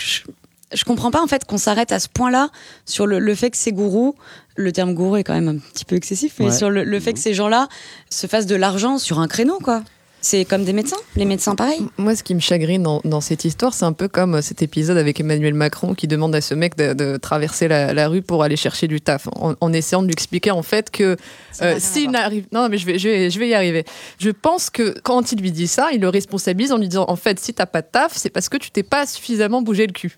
[0.74, 2.50] je, comprends pas en fait qu'on s'arrête à ce point-là
[2.84, 4.14] sur le, le fait que ces gourous,
[4.56, 6.52] le terme gourou est quand même un petit peu excessif, mais Ouais.
[6.52, 7.68] sur le, le fait que ces gens-là
[8.10, 9.82] se fassent de l'argent sur un créneau, quoi.
[10.24, 11.82] C'est comme des médecins, les médecins pareil.
[11.98, 14.62] Moi, ce qui me chagrine dans, dans cette histoire, c'est un peu comme euh, cet
[14.62, 18.22] épisode avec Emmanuel Macron qui demande à ce mec de, de traverser la, la rue
[18.22, 21.18] pour aller chercher du taf, en, en essayant de lui expliquer en fait que
[21.60, 23.84] euh, s'il n'arrive, non, non, mais je vais, je vais, je vais y arriver.
[24.18, 27.16] Je pense que quand il lui dit ça, il le responsabilise en lui disant en
[27.16, 29.92] fait, si t'as pas de taf, c'est parce que tu t'es pas suffisamment bougé le
[29.92, 30.16] cul.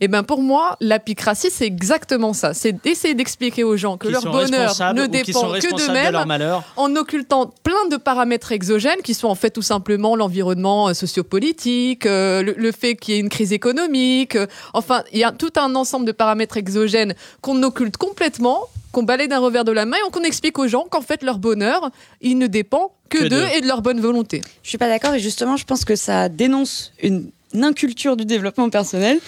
[0.00, 2.54] Et ben pour moi, l'apicratie, c'est exactement ça.
[2.54, 6.64] C'est d'essayer d'expliquer aux gens que leur bonheur ne dépend que d'eux-mêmes leur malheur.
[6.76, 12.06] en occultant plein de paramètres exogènes qui sont en fait tout simplement l'environnement euh, sociopolitique,
[12.06, 14.36] euh, le, le fait qu'il y ait une crise économique.
[14.36, 18.60] euh, enfin, il y a tout un ensemble de paramètres exogènes qu'on occulte complètement,
[18.92, 21.38] qu'on balaye d'un revers de la main et qu'on explique aux gens qu'en fait leur
[21.38, 24.40] bonheur, il ne dépend que, Que d'eux et de leur bonne volonté.
[24.62, 28.24] Je suis pas d'accord et justement, je pense que ça dénonce une, une inculture du
[28.24, 29.18] développement personnel.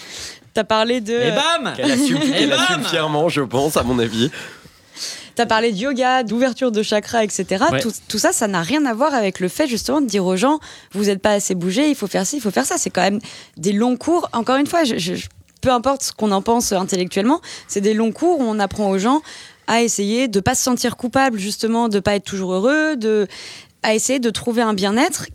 [0.55, 1.13] T'as parlé de.
[1.13, 4.31] Et bam qu'elle assume, Et qu'elle assume fièrement, je pense, à mon avis.
[5.37, 7.65] T'as parlé de yoga, d'ouverture de chakra, etc.
[7.71, 7.81] Ouais.
[7.81, 10.37] Tout, tout ça, ça n'a rien à voir avec le fait justement de dire aux
[10.37, 10.59] gens,
[10.93, 12.79] vous n'êtes pas assez bougé, il faut faire ci, il faut faire ça.
[12.79, 13.21] C'est quand même
[13.57, 14.29] des longs cours.
[14.33, 15.27] Encore une fois, je- je-
[15.61, 18.99] peu importe ce qu'on en pense intellectuellement, c'est des longs cours où on apprend aux
[18.99, 19.21] gens
[19.67, 23.27] à essayer de pas se sentir coupable, justement, de pas être toujours heureux, de
[23.83, 25.27] à essayer de trouver un bien-être.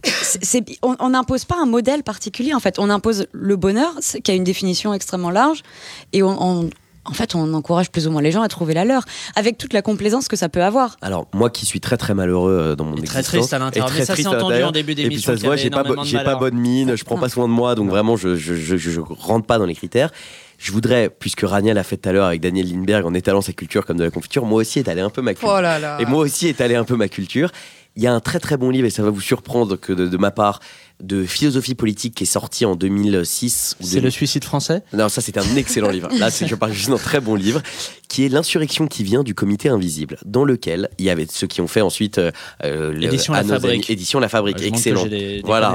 [0.82, 2.80] On n'impose pas un modèle particulier, en fait.
[2.80, 5.64] On impose le bonheur, qui a une définition extrêmement large,
[6.12, 6.70] et on, on-
[7.12, 9.04] en fait, on encourage plus ou moins les gens à trouver la leur,
[9.36, 10.96] avec toute la complaisance que ça peut avoir.
[11.02, 13.90] Alors, moi qui suis très très malheureux euh, dans mon Et très triste à l'intérieur.
[13.90, 15.84] très Mais ça s'est entendu en début Et puis d'émission ça se voit, j'ai pas,
[15.84, 18.90] pas bonne mine, je prends pas soin de moi, donc vraiment, je, je, je, je-
[18.90, 20.10] je rentre pas dans les critères.
[20.58, 23.52] Je voudrais, puisque Rania l'a fait tout à l'heure avec Daniel Lindbergh en étalant sa
[23.52, 25.56] culture comme de la confiture, moi aussi étaler un peu ma culture.
[25.58, 25.98] Oh là là.
[26.00, 27.52] Et moi aussi étaler un peu ma culture.
[27.96, 30.08] Il y a un très très bon livre, et ça va vous surprendre que de,
[30.08, 30.60] de ma part,
[31.02, 33.76] de philosophie politique qui est sorti en 2006.
[33.80, 34.04] ou C'est 2000.
[34.04, 36.10] le suicide français Non, ça c'est un excellent livre.
[36.18, 37.62] Là, c'est- je parle juste d'un très bon livre,
[38.08, 41.62] qui est L'insurrection qui vient du comité invisible, dans lequel il y avait ceux qui
[41.62, 42.32] ont fait ensuite euh,
[42.64, 43.90] euh, Édition La Fabrique.
[43.90, 45.04] Édition La Fabrique, excellent.
[45.04, 45.74] j'ai des- des Voilà.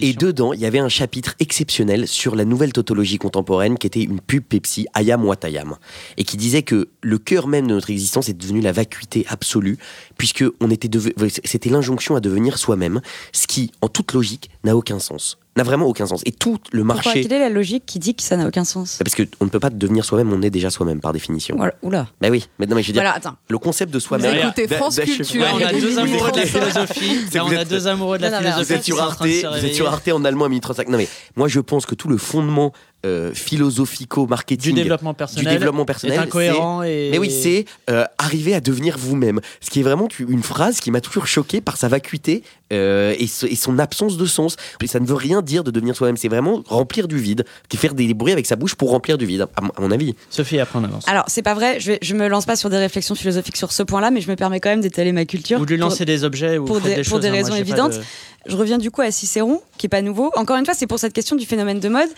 [0.00, 4.02] Et dedans, il y avait un chapitre exceptionnel sur la nouvelle tautologie contemporaine qui était
[4.02, 5.76] une pub Pepsi, Ayam Watayam,
[6.16, 9.78] et qui disait que le cœur même de notre existence est devenu la vacuité absolue,
[10.16, 11.12] puisque on était deve-
[11.44, 13.00] c'était l'injonction à devenir soi-même,
[13.32, 15.38] ce qui, en toute logique, n'a aucun sens.
[15.56, 16.22] n'a vraiment aucun sens.
[16.24, 17.22] Et tout le Pourquoi marché.
[17.22, 19.58] Quelle est la logique qui dit que ça n'a aucun sens Parce qu'on ne peut
[19.60, 21.56] pas devenir soi-même, on est déjà soi-même par définition.
[21.56, 21.74] Voilà.
[21.82, 22.06] Oula.
[22.20, 23.34] Bah oui, mais non, mais je veux dire, Voilà, attends.
[23.48, 24.36] le concept de soi-même.
[24.36, 25.42] Écoutez France d'achever- Culture.
[25.42, 27.16] Ouais, on a deux amoureux de la philosophie.
[27.34, 28.64] Là, on a deux amoureux de la Non, non, philosophie.
[28.66, 30.88] Vous êtes sur Arte, vous êtes sur Arte en allemand à 1035.
[30.88, 32.72] Non mais moi je pense que tout le fondement
[33.06, 35.52] euh, philosophico-marketing Du développement du personnel.
[35.58, 37.08] développement personnel, est incohérent et.
[37.12, 39.40] Mais oui, c'est euh, arriver à devenir vous-même.
[39.60, 43.26] Ce qui est vraiment une phrase qui m'a toujours choqué par sa vacuité euh, et,
[43.26, 44.56] ce- et son absence de sens.
[44.82, 46.16] Et ça ne veut rien dire de devenir soi-même.
[46.16, 49.26] C'est vraiment remplir du vide, qui faire des bruits avec sa bouche pour remplir du
[49.26, 50.14] vide, à mon- à mon avis.
[50.30, 51.06] Sophie, après on avance.
[51.08, 53.72] Alors, c'est pas vrai, je, vais, je me lance pas sur des réflexions philosophiques sur
[53.72, 55.60] ce point-là, mais je me permets quand même d'étaler ma culture.
[55.60, 57.30] Ou de lui pour- lancer des objets ou pour des- des pour choses, des hein.
[57.30, 57.92] Moi, raisons évidentes.
[57.94, 58.02] de-
[58.46, 60.30] Je reviens du coup à Cicéron, qui est pas nouveau.
[60.36, 62.08] Encore une fois, c'est pour cette question du phénomène de mode.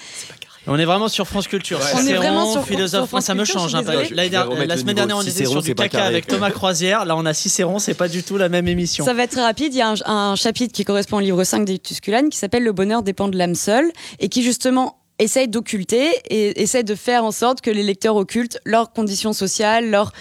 [0.66, 1.78] On est vraiment sur France Culture.
[1.94, 3.08] On est Cicéron, vraiment sur- philosophe.
[3.08, 3.92] France ça me Culture, change un peu.
[4.14, 6.06] La semaine dernière, on était sur du caca carré.
[6.06, 7.04] avec Thomas Croisière.
[7.06, 7.78] Là, on a Cicéron.
[7.78, 9.04] C'est pas du tout la même émission.
[9.04, 9.72] Ça va être très rapide.
[9.74, 12.62] Il y a un, un chapitre qui correspond au livre 5 des Tusculanes qui s'appelle
[12.62, 17.24] Le bonheur dépend de l'âme seule et qui justement essaye d'occulter et essaye de faire
[17.24, 20.12] en sorte que les lecteurs occultent leurs conditions sociales, leur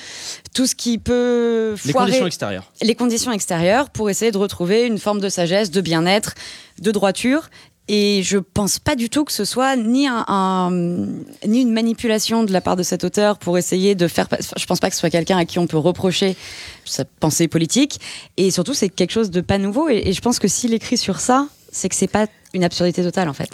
[0.53, 2.69] tout ce qui peut Les conditions extérieures.
[2.81, 6.33] les conditions extérieures pour essayer de retrouver une forme de sagesse, de bien-être,
[6.81, 7.49] de droiture.
[7.91, 12.43] Et je pense pas du tout que ce soit ni un, un- ni une manipulation
[12.43, 14.27] de la part de cet auteur pour essayer de faire.
[14.55, 16.37] Je pense pas que ce soit quelqu'un à qui on peut reprocher
[16.85, 17.99] sa pensée politique.
[18.37, 19.89] Et surtout, c'est quelque chose de pas nouveau.
[19.89, 23.27] Et, je pense que s'il écrit sur ça, c'est que c'est pas une absurdité totale
[23.27, 23.49] en fait.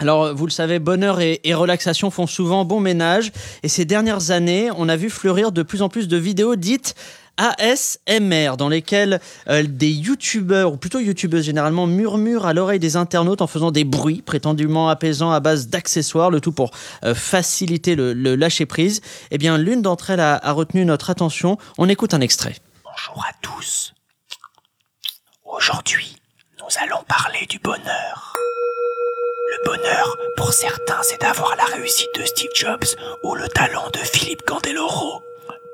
[0.00, 3.32] Alors, vous le savez, bonheur et relaxation font souvent bon ménage.
[3.62, 6.94] Et ces dernières années, on a vu fleurir de plus en plus de vidéos dites
[7.38, 13.40] ASMR, dans lesquelles euh, des youtubeurs, ou plutôt youtubeuses généralement, murmurent à l'oreille des internautes
[13.40, 16.72] en faisant des bruits prétendument apaisants à base d'accessoires, le tout pour
[17.04, 19.00] euh, faciliter le, le lâcher-prise.
[19.30, 21.56] Eh bien, l'une d'entre elles a, a retenu notre attention.
[21.78, 22.56] On écoute un extrait.
[22.84, 23.94] Bonjour à tous.
[25.44, 26.16] Aujourd'hui,
[26.58, 28.36] nous allons parler du bonheur.
[29.50, 33.98] Le bonheur, pour certains, c'est d'avoir la réussite de Steve Jobs ou le talent de
[33.98, 35.22] Philippe Candeloro.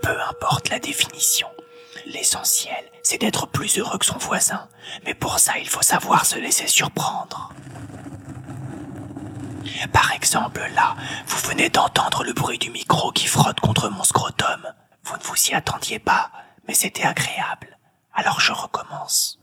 [0.03, 1.49] Peu importe la définition.
[2.07, 4.69] L'essentiel, c'est d'être plus heureux que son voisin.
[5.05, 7.53] Mais pour ça, il faut savoir se laisser surprendre.
[9.93, 14.73] Par exemple, là, vous venez d'entendre le bruit du micro qui frotte contre mon scrotum.
[15.05, 16.31] Vous ne vous y attendiez pas,
[16.69, 17.79] mais c'était agréable.
[18.13, 19.39] Alors je recommence.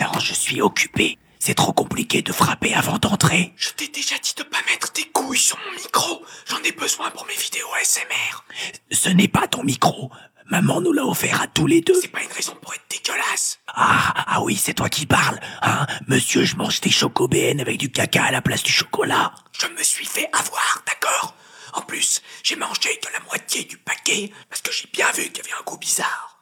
[0.00, 1.18] Non, je suis occupé.
[1.38, 3.54] C'est trop compliqué de frapper avant d'entrer.
[3.56, 6.22] Je t'ai déjà dit de pas mettre tes couilles sur mon micro.
[6.46, 8.44] J'en ai besoin pour mes vidéos ASMR.
[8.90, 10.10] Ce n'est pas ton micro.
[10.50, 12.00] Maman nous l'a offert à tous les deux.
[12.00, 13.60] C'est pas une raison pour être dégueulasse.
[13.68, 17.90] Ah, ah oui, c'est toi qui parles, hein Monsieur, je mange des chocobéennes avec du
[17.90, 19.34] caca à la place du chocolat.
[19.52, 21.34] Je me suis fait avoir, d'accord?
[21.74, 25.36] En plus, j'ai mangé que la moitié du paquet parce que j'ai bien vu qu'il
[25.36, 26.38] y avait un goût bizarre.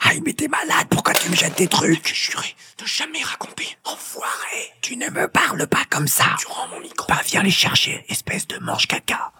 [0.00, 2.08] Aïe, mais t'es malade, pourquoi tu me jettes des trucs?
[2.08, 3.68] J'ai juré de jamais raconter.
[3.84, 6.24] Enfoiré, tu ne me parles pas comme ça.
[6.40, 7.06] Tu rends mon micro.
[7.08, 9.32] Bah, viens les chercher, espèce de mange caca.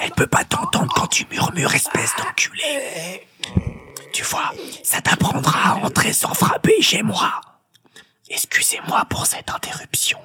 [0.00, 3.26] Elle peut pas t'entendre quand tu murmures, espèce d'enculé.
[4.12, 7.40] Tu vois, ça t'apprendra à entrer sans frapper chez moi.
[8.28, 10.18] Excusez-moi pour cette interruption.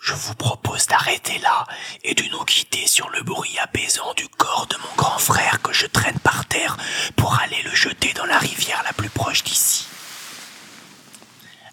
[0.00, 1.66] Je vous propose d'arrêter là
[2.02, 5.72] et de nous quitter sur le bruit apaisant du corps de mon grand frère que
[5.72, 6.76] je traîne par terre
[7.16, 9.86] pour aller le jeter dans la rivière la plus proche d'ici.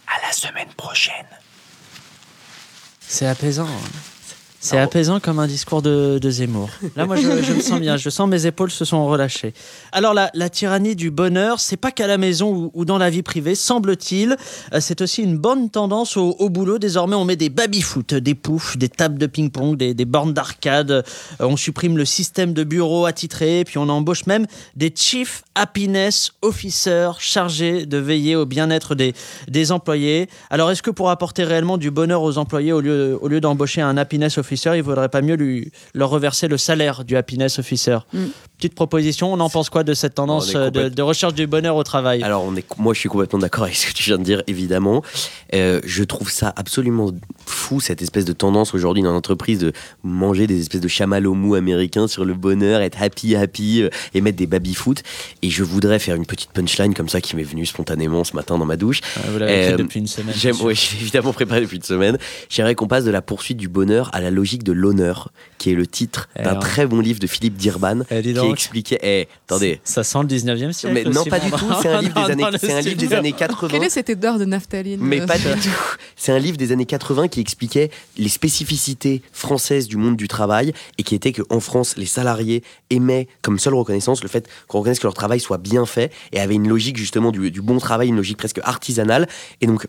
[0.08, 1.28] À la semaine prochaine.
[3.12, 3.68] C'est apaisant.
[4.62, 6.70] C'est apaisant comme un discours de, de Zemmour.
[6.98, 7.96] Là, moi, je, je me sens bien.
[7.96, 9.54] Je sens mes épaules se sont relâchées.
[9.94, 13.10] Alors, la, la tyrannie du bonheur, c'est pas qu'à la maison ou, ou dans la
[13.10, 14.36] vie privée, semble-t-il.
[14.74, 16.78] Euh, C'est aussi une bonne tendance au, au boulot.
[16.78, 20.92] Désormais, on met des baby-foot, des poufs, des tables de ping-pong, des, des bornes d'arcade.
[20.92, 21.04] Euh,
[21.40, 23.64] on supprime le système de bureau attitré.
[23.66, 24.46] Puis, on embauche même
[24.76, 29.14] des chief happiness officers chargés de veiller au bien-être des,
[29.48, 30.28] des employés.
[30.50, 33.80] Alors, est-ce que pour apporter réellement du bonheur aux employés, au lieu, au lieu d'embaucher
[33.82, 38.00] un happiness officer, il vaudrait pas mieux lui, leur reverser le salaire du happiness officer
[38.14, 38.26] Mm.
[38.60, 41.84] Petite proposition, on en pense quoi de cette tendance euh, de, recherche du bonheur au
[41.84, 42.22] travail?
[42.24, 44.44] Alors, on est, moi, je suis complètement d'accord avec ce que tu viens de dire,
[44.48, 45.02] évidemment.
[45.54, 47.10] Euh, je trouve ça absolument
[47.46, 49.72] fou, cette espèce de tendance aujourd'hui dans l'entreprise de
[50.04, 54.20] manger des espèces de chamallows mous américains sur le bonheur, être happy, happy euh, et
[54.20, 55.04] mettre des baby-foot.
[55.42, 58.58] Et je voudrais faire une petite punchline comme ça qui m'est venue spontanément ce matin
[58.58, 59.00] dans ma douche.
[59.32, 60.36] Vous l'avez fait depuis une semaine.
[60.38, 62.18] J'aime, ouais, j'ai évidemment préparé depuis une semaine.
[62.50, 65.76] J'aimerais qu'on passe de la poursuite du bonheur à la logique de l'honneur, qui est
[65.76, 68.49] le titre Eh d'un très bon livre de Philippe Dirban, Eh, dis qui donc.
[68.52, 69.00] Expliquait.
[69.02, 69.80] Eh, attendez.
[69.84, 70.94] Ça sent le 19e siècle.
[70.94, 71.66] Mais non, aussi, pas du bon, tout.
[71.82, 73.18] C'est un livre des années, c'est un livre des studio.
[73.18, 73.68] années 80.
[73.70, 75.70] Quelle est cette odeur de naphtaline Mais euh, pas du tout.
[76.16, 80.74] C'est un livre des années 80 qui expliquait les spécificités françaises du monde du travail
[80.98, 85.00] et qui était qu'en France, les salariés aimaient comme seule reconnaissance le fait qu'on reconnaisse
[85.00, 88.10] que leur travail soit bien fait et avait une logique justement du, du bon travail,
[88.10, 89.28] une logique presque artisanale.
[89.62, 89.86] Et donc,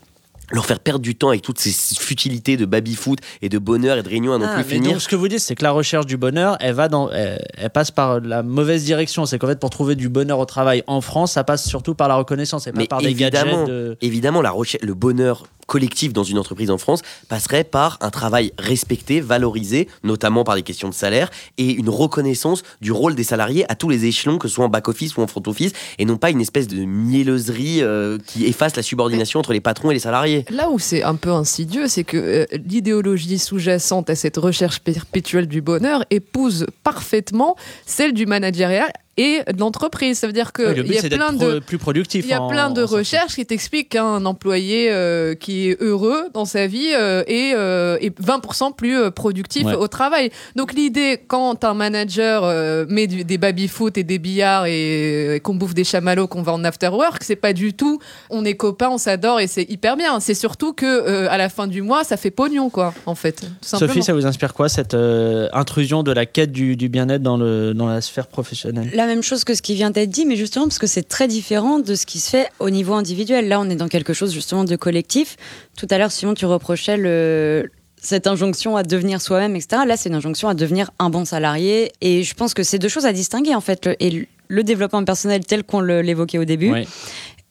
[0.51, 4.03] leur faire perdre du temps avec toutes ces futilités de baby-foot et de bonheur et
[4.03, 4.91] de réunions à non Ah, plus mais finir.
[4.93, 7.45] donc ce que vous dites, c'est que la recherche du bonheur, elle va dans, elle,
[7.57, 9.27] elle passe par la mauvaise direction.
[9.27, 12.09] C'est qu'en fait, pour trouver du bonheur au travail en France, ça passe surtout par
[12.09, 13.65] la reconnaissance et pas Mais par des gadgets.
[13.67, 13.97] De...
[14.01, 18.52] évidemment la recherche- le bonheur collectif dans une entreprise en France passerait par un travail
[18.59, 23.64] respecté, valorisé, notamment par des questions de salaire, et une reconnaissance du rôle des salariés
[23.70, 26.30] à tous les échelons, que ce soit en back-office ou en front-office, et non pas
[26.30, 30.44] une espèce de mieleuserie euh, qui efface la subordination entre les patrons et les salariés.
[30.50, 35.46] Là où c'est un peu insidieux, c'est que euh, l'idéologie sous-jacente à cette recherche perpétuelle
[35.46, 37.54] du bonheur épouse parfaitement
[37.87, 38.88] celle du managériat
[39.20, 40.18] et de l'entreprise.
[40.18, 42.24] Ça veut dire que le il y a plein pro- de plus productif.
[42.24, 46.24] il y a en- plein de recherches qui t'expliquent qu'un employé euh, qui est heureux
[46.35, 49.74] dans sa vie euh, est, euh, est 20% plus euh, productif Ouais.
[49.74, 50.30] au travail.
[50.56, 55.40] Donc l'idée, quand un manager euh, met du- des baby-foot et des billards et, et
[55.40, 57.98] qu'on bouffe des chamallows, qu'on va en after-work, c'est pas du tout
[58.30, 60.20] on est copains, on s'adore et c'est hyper bien.
[60.20, 63.40] C'est surtout que euh, à la fin du mois, ça fait pognon, quoi, en fait.
[63.40, 63.88] tout simplement.
[63.92, 67.37] Sophie, ça vous inspire quoi cette euh, intrusion de la quête du, du bien-être dans,
[67.37, 68.90] le, dans la sphère professionnelle?
[68.94, 71.29] La même chose que ce qui vient d'être dit, mais justement parce que c'est très
[71.29, 73.49] différent de ce qui se fait au niveau individuel.
[73.49, 75.37] Là, on est dans quelque chose justement de collectif.
[75.77, 77.70] Tout à l'heure, Simon, tu reprochais le,
[78.01, 79.83] cette injonction à devenir soi-même, etc.
[79.87, 81.92] Là, c'est une injonction à devenir un bon salarié.
[82.01, 83.85] Et je pense que c'est deux choses à distinguer, en fait.
[83.87, 86.70] Le- Et le- le développement personnel tel qu'on l'évoquait au début,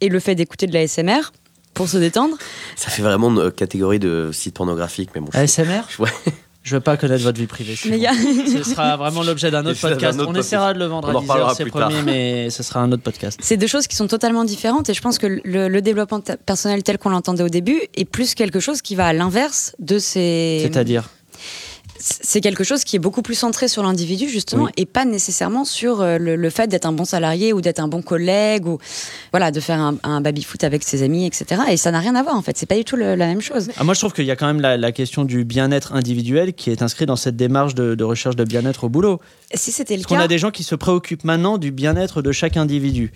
[0.02, 1.32] et le fait d'écouter de la SMR
[1.74, 2.36] pour se détendre.
[2.76, 5.30] Ça fait vraiment une catégorie de site pornographique, mais bon.
[5.34, 6.10] je- ASMR Ouais.
[6.62, 7.76] Je veux pas connaître votre vie privée.
[7.89, 10.13] Mais a- Ce sera vraiment l'objet d'un autre podcast.
[10.19, 10.48] autre On podcast.
[10.48, 11.89] essaiera de le vendre On à 10 reparlera heures, c'est plus tard.
[11.89, 13.39] promis, mais ce sera un autre podcast.
[13.41, 16.84] C'est deux choses qui sont totalement différentes et je pense que le, le développement personnel
[16.84, 20.60] tel qu'on l'entendait au début est plus quelque chose qui va à l'inverse de ces...
[20.63, 21.10] C'est-à-dire
[22.02, 24.72] c'est quelque chose qui est beaucoup plus centré sur l'individu justement Oui.
[24.78, 27.88] et pas nécessairement sur euh, le, le fait d'être un bon salarié ou d'être un
[27.90, 28.78] bon collègue ou
[29.32, 32.16] voilà de faire un, un baby foot avec ses amis etc et ça n'a rien
[32.16, 34.00] à voir en fait c'est pas du tout le- la même chose Ah, moi, je
[34.00, 37.06] trouve qu'il y a quand même la, la question du bien-être individuel qui est inscrit
[37.06, 39.20] dans cette démarche de, de recherche de bien-être au boulot.
[39.54, 42.22] si c'était le Parce qu'on cas a des gens qui se préoccupent maintenant du bien-être
[42.22, 43.12] de chaque individu.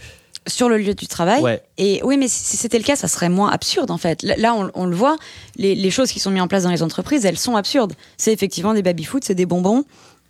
[0.48, 1.62] Sur le lieu du travail Ouais.
[1.78, 4.70] et oui mais si c'était le cas ça serait moins absurde en fait là on,
[4.74, 5.16] on le voit
[5.56, 8.34] les, les choses qui sont mises en place dans les entreprises elles sont absurdes c'est
[8.34, 9.86] effectivement des baby foot c'est des bonbons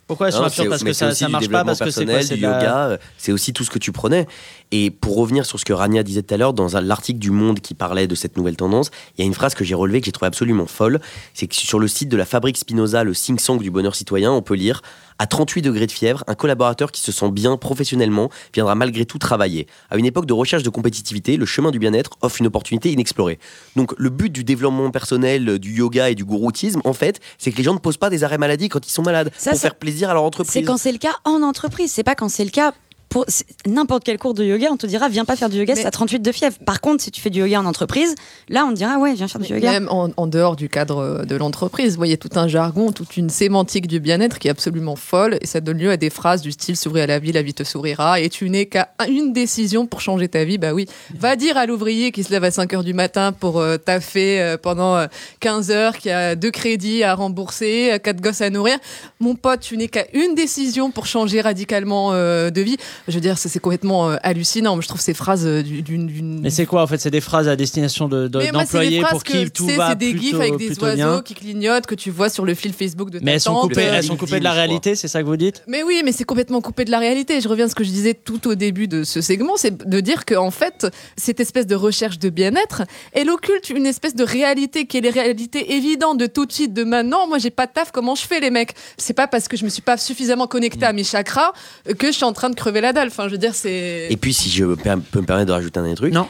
[0.06, 2.24] Pourquoi elles sont absurdes Parce que ça, ça marche pas parce que c'est quoi personnel,
[2.26, 4.26] C'est du la- yoga, euh, c'est aussi tout ce que tu prenais.
[4.76, 7.60] Et pour revenir sur ce que Rania disait tout à l'heure, dans l'article du Monde
[7.60, 10.06] qui parlait de cette nouvelle tendance, il y a une phrase que j'ai relevée que
[10.06, 10.98] j'ai trouvée absolument folle.
[11.32, 14.32] C'est que sur le site de la fabrique Spinoza, le think tank du bonheur citoyen,
[14.32, 14.82] on peut lire
[15.20, 19.18] à 38 degrés de fièvre, un collaborateur qui se sent bien professionnellement viendra malgré tout
[19.18, 19.68] travailler.
[19.90, 23.38] À une époque de recherche de compétitivité, le chemin du bien-être offre une opportunité inexplorée.
[23.76, 27.58] Donc le but du développement personnel, du yoga et du gouroutisme, en fait, c'est que
[27.58, 29.76] les gens ne posent pas des arrêts maladie quand ils sont malades Ça, pour faire
[29.76, 30.52] plaisir à leur entreprise.
[30.52, 32.74] C'est quand c'est le cas en entreprise, c'est pas quand c'est le cas
[33.14, 33.26] pour
[33.64, 35.92] n'importe quel cours de yoga, on te dira viens pas faire du yoga, c'est à
[35.92, 36.56] 38 de fièvre.
[36.66, 38.16] Par contre, si tu fais du yoga en entreprise,
[38.48, 39.70] là on te dira ouais, viens faire du yoga.
[39.70, 43.16] Même en, en dehors du cadre euh, de l'entreprise, vous voyez tout un jargon, toute
[43.16, 46.42] une sémantique du bien-être qui est absolument folle et ça donne lieu à des phrases
[46.42, 49.32] du style s'ouvrir à la vie, la vie te sourira et tu n'es qu'à une
[49.32, 50.58] décision pour changer ta vie.
[50.58, 53.60] Bah oui, va dire à l'ouvrier qui se lève à 5 heures du matin pour
[53.60, 55.06] euh, taffer euh, pendant euh,
[55.38, 58.76] 15 heures, qui a deux crédits à rembourser, euh, quatre gosses à nourrir.
[59.20, 62.76] Mon pote, tu n'es qu'à une décision pour changer radicalement euh, de vie.
[63.06, 64.80] Je veux dire, c'est complètement euh, hallucinant.
[64.80, 66.98] Je trouve ces phrases euh, d'une- Mais c'est quoi en fait?
[66.98, 69.96] C'est des phrases à destination de- de- d'employés phrases pour que, qui tout va c'est
[69.96, 71.22] des plutôt, gifs avec des plutôt oiseaux bien?
[71.22, 73.82] qui clignotent que tu vois sur le fil Facebook de ta Mais elles sont coupées,
[73.82, 75.62] elles sont coupées de la réalité, c'est ça que vous dites?
[75.66, 77.42] Mais oui, mais c'est complètement coupé de la réalité.
[77.42, 80.00] Je reviens à ce que je disais tout au début de ce segment, c'est de
[80.00, 80.86] dire qu'en fait,
[81.18, 85.10] cette espèce de recherche de bien-être, elle occulte une espèce de réalité qui est les
[85.10, 87.26] réalités évidentes de tout de suite, de maintenant.
[87.28, 88.72] Moi, j'ai pas de taf, comment je fais, les mecs?
[88.96, 91.52] C'est pas parce que je me suis pas suffisamment connecté à mes chakras
[91.90, 93.08] euh, que je suis en train de crever la dalle.
[93.08, 94.06] Enfin, je veux dire, c'est.
[94.10, 96.12] Et puis, si je me per- peux me permettre de rajouter un truc.
[96.14, 96.26] Non.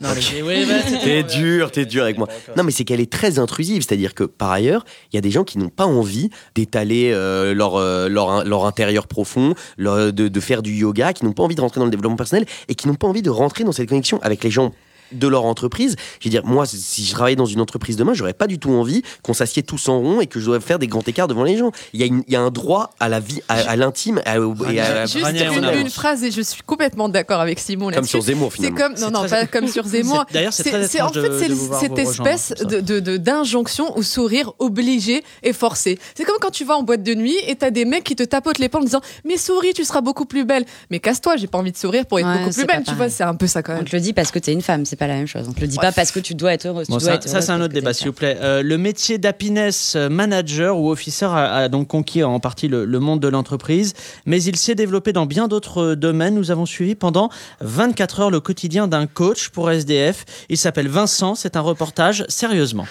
[0.00, 2.28] Non, mais- bah, T'es dur, t'es dur avec moi.
[2.56, 3.82] Non, mais c'est qu'elle est très intrusive.
[3.82, 7.52] C'est-à-dire que, par ailleurs, il y a des gens qui n'ont pas envie d'étaler euh,
[7.52, 11.42] leur, euh, leur, leur intérieur profond, leur- de, de faire du yoga, qui n'ont pas
[11.42, 13.72] envie de rentrer dans le développement personnel et qui n'ont pas envie de rentrer dans
[13.72, 14.72] cette connexion avec les gens
[15.12, 15.96] de leur entreprise.
[16.20, 18.70] Je veux dire, moi, si je travaillais dans une entreprise demain, j'aurais pas du tout
[18.70, 21.44] envie qu'on s'assied tous en rond et que je dois faire des grands écarts devant
[21.44, 21.70] les gens.
[21.92, 24.20] Il y a, une- il y a un droit à la vie, à, à l'intime,
[24.24, 27.90] à- au- et à, Juste on une, phrase et je suis complètement d'accord avec Simon
[27.90, 28.76] comme sur Zemmour C'est finalement.
[28.78, 30.24] comme non C'est non très- pas comme sur Zemmour.
[30.28, 31.48] C'est- d'ailleurs, c'est très c'est en fait c'est
[31.80, 32.64] cette espèce pour ça.
[32.64, 35.98] de de- de- d'injonction au sourire obligé et forcé.
[36.14, 38.22] C'est comme quand tu vas en boîte de nuit et t'as des mecs qui te
[38.22, 40.64] tapotent les en disant mais souris tu seras beaucoup plus belle.
[40.90, 42.82] Mais casse-toi j'ai pas envie de sourire pour être Ouais, beaucoup plus belle.
[42.86, 43.84] Tu vois c'est un peu ça quand On même.
[43.86, 45.46] te le dit parce que t'es une femme, c'est pas la même chose.
[45.48, 46.88] On te le dit pas parce que tu dois être heureuse.
[46.88, 48.36] Bon, tu dois ça, être ça, heureuse c'est un autre débat, s'il vous plaît.
[48.40, 53.00] Euh, le métier d'happiness manager ou officer a, a donc conquis en partie le, le
[53.00, 53.94] monde de l'entreprise,
[54.26, 56.34] mais il s'est développé dans bien d'autres domaines.
[56.34, 57.30] Nous avons suivi pendant
[57.60, 60.24] 24 heures le quotidien d'un coach pour SDF.
[60.48, 61.34] Il s'appelle Vincent.
[61.34, 62.86] C'est un reportage sérieusement.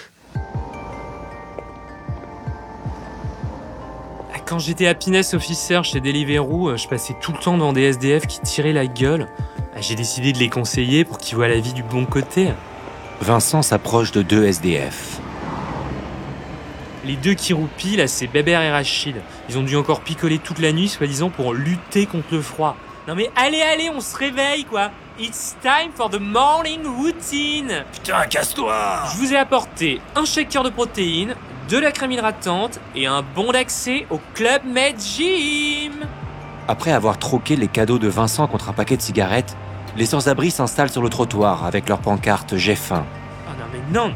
[4.48, 8.28] Quand j'étais happiness officer chez Deliveroo, euh, je passais tout le temps devant des SDF
[8.28, 9.28] qui tiraient la gueule.
[9.76, 12.54] Ah, J'ai décidé de les conseiller pour qu'ils voient la vie du bon côté.
[13.20, 15.20] Vincent s'approche de deux SDF.
[17.04, 19.18] Les deux qui roupillent, là, c'est Bébert et Rachid.
[19.50, 22.78] Ils ont dû encore picoler toute la nuit, soi-disant, pour lutter contre le froid.
[23.06, 28.26] Non mais allez, allez, on se réveille, quoi It's time for the morning routine Putain,
[28.30, 31.36] casse-toi Je vous ai apporté un shaker de protéines,
[31.70, 35.92] de la crème hydratante et un bon d'accès au Club Med Gym
[36.68, 39.58] Après avoir troqué les cadeaux de Vincent contre un paquet de cigarettes,
[39.98, 43.06] les sans-abri s'installent sur le trottoir avec leur pancarte J'ai faim.
[43.48, 44.14] Ah non mais non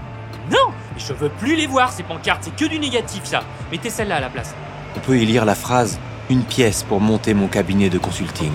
[0.49, 3.41] Non Je veux plus les voir, ces pancartes, c'est que du négatif, ça
[3.71, 4.55] Mettez celle-là à la place.
[4.95, 5.99] On peut y lire la phrase
[6.29, 8.51] Une pièce pour monter mon cabinet de consulting.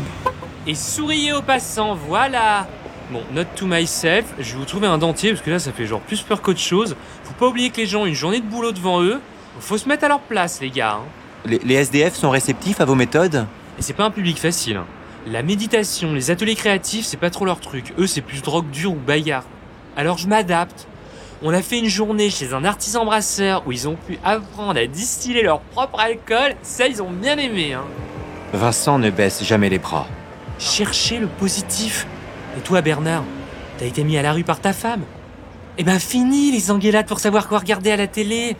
[0.66, 2.66] Et souriez aux passants, voilà
[3.10, 5.86] Bon, note to myself, je vais vous trouver un dentier parce que là ça fait
[5.86, 6.96] genre plus peur qu'autre chose.
[7.22, 9.20] Faut pas oublier que les gens ont une journée de boulot devant eux.
[9.60, 10.94] Faut se mettre à leur place, les gars.
[10.94, 11.04] hein.
[11.44, 13.46] Les, les SDF sont réceptifs à vos méthodes?
[13.78, 14.78] Et c'est pas un public facile.
[14.78, 14.86] hein.
[15.28, 17.92] La méditation, les ateliers créatifs, c'est pas trop leur truc.
[17.98, 19.44] Eux, c'est plus drogue dure ou bagarre.
[19.96, 20.88] Alors je m'adapte.
[21.42, 24.86] On a fait une journée chez un artisan brasseur où ils ont pu apprendre à
[24.86, 26.56] distiller leur propre alcool.
[26.62, 27.74] Ça, ils ont bien aimé.
[27.74, 27.84] Hein.
[28.52, 30.06] Vincent ne baisse jamais les bras.
[30.58, 32.06] Cherchez le positif.
[32.56, 33.24] Et toi, Bernard,
[33.78, 35.02] t'as été mis à la rue par ta femme
[35.78, 38.56] Eh ben, fini les engueulades pour savoir quoi regarder à la télé.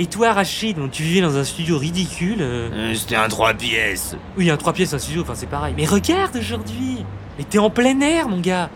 [0.00, 2.38] Et toi, Rachid, bon, tu vivais dans un studio ridicule.
[2.40, 4.16] euh, Euh, C'était un 3 pièces.
[4.36, 5.74] Oui, un 3 pièces, un studio, enfin c'est pareil.
[5.76, 7.04] Mais regarde aujourd'hui
[7.38, 8.70] Mais t'es en plein air, mon gars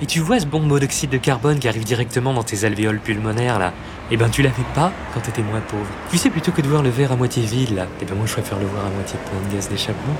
[0.00, 3.58] Et tu vois ce bon monoxyde de carbone qui arrive directement dans tes alvéoles pulmonaires,
[3.58, 3.72] là?
[4.12, 5.86] Eh ben, tu l'avais pas quand t'étais moins pauvre.
[6.10, 8.26] Tu sais, plutôt que de voir le verre à moitié vide, là, eh ben moi
[8.26, 10.14] je préfère le voir à moitié plein de gaz d'échappement.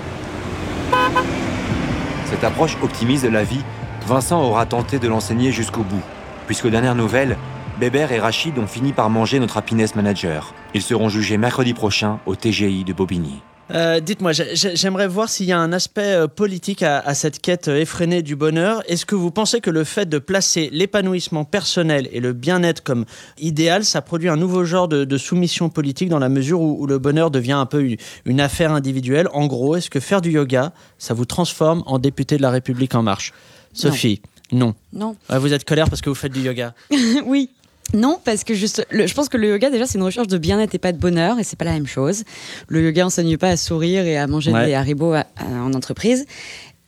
[2.26, 3.60] Cette approche optimiste de la vie,
[4.06, 6.02] Vincent aura tenté de l'enseigner jusqu'au bout.
[6.46, 7.36] Puisque dernière nouvelle,
[7.80, 10.54] Bébert et Rachid ont fini par manger notre happiness manager.
[10.74, 13.40] Ils seront jugés mercredi prochain au TGI de Bobigny.
[13.70, 17.40] Euh, Dites-moi, j'ai- j'ai- j'aimerais voir s'il y a un aspect euh, politique à, cette
[17.40, 18.82] quête euh, effrénée du bonheur.
[18.86, 23.06] Est-ce que vous pensez que le fait de placer l'épanouissement personnel et le bien-être comme
[23.38, 27.30] idéal, ça produit un nouveau genre de, soumission politique dans la mesure où, le bonheur
[27.30, 27.86] devient un peu
[28.26, 29.28] une affaire individuelle?
[29.32, 32.94] En gros, est-ce que faire du yoga, ça vous transforme en député de la République
[32.94, 33.32] en marche?
[33.72, 34.20] Sophie,
[34.52, 34.74] non.
[34.92, 35.16] Non.
[35.30, 36.74] Ouais, vous êtes colère parce que vous faites du yoga.
[37.26, 37.50] oui.
[37.94, 40.38] Non, parce que juste, le- je pense que le yoga déjà c'est une recherche de
[40.38, 42.24] bien-être et pas de bonheur, et c'est pas la même chose.
[42.68, 44.66] Le yoga enseigne pas à sourire et à manger Ouais.
[44.66, 46.24] des haribots à- à- en entreprise.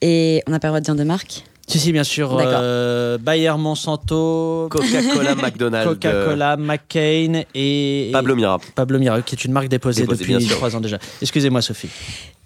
[0.01, 1.43] Et on n'a pas le droit de dire de marque?
[1.67, 2.37] Si, si, bien sûr.
[2.39, 8.09] Euh, Bayer Monsanto, Coca-Cola, McDonald's, Coca-Cola, McCain et.
[8.13, 8.59] Pablo Mira.
[8.75, 10.99] Pablo Mira, qui est une marque déposée, Déposée, depuis trois ans déjà.
[11.21, 11.89] Excusez-moi, Sophie.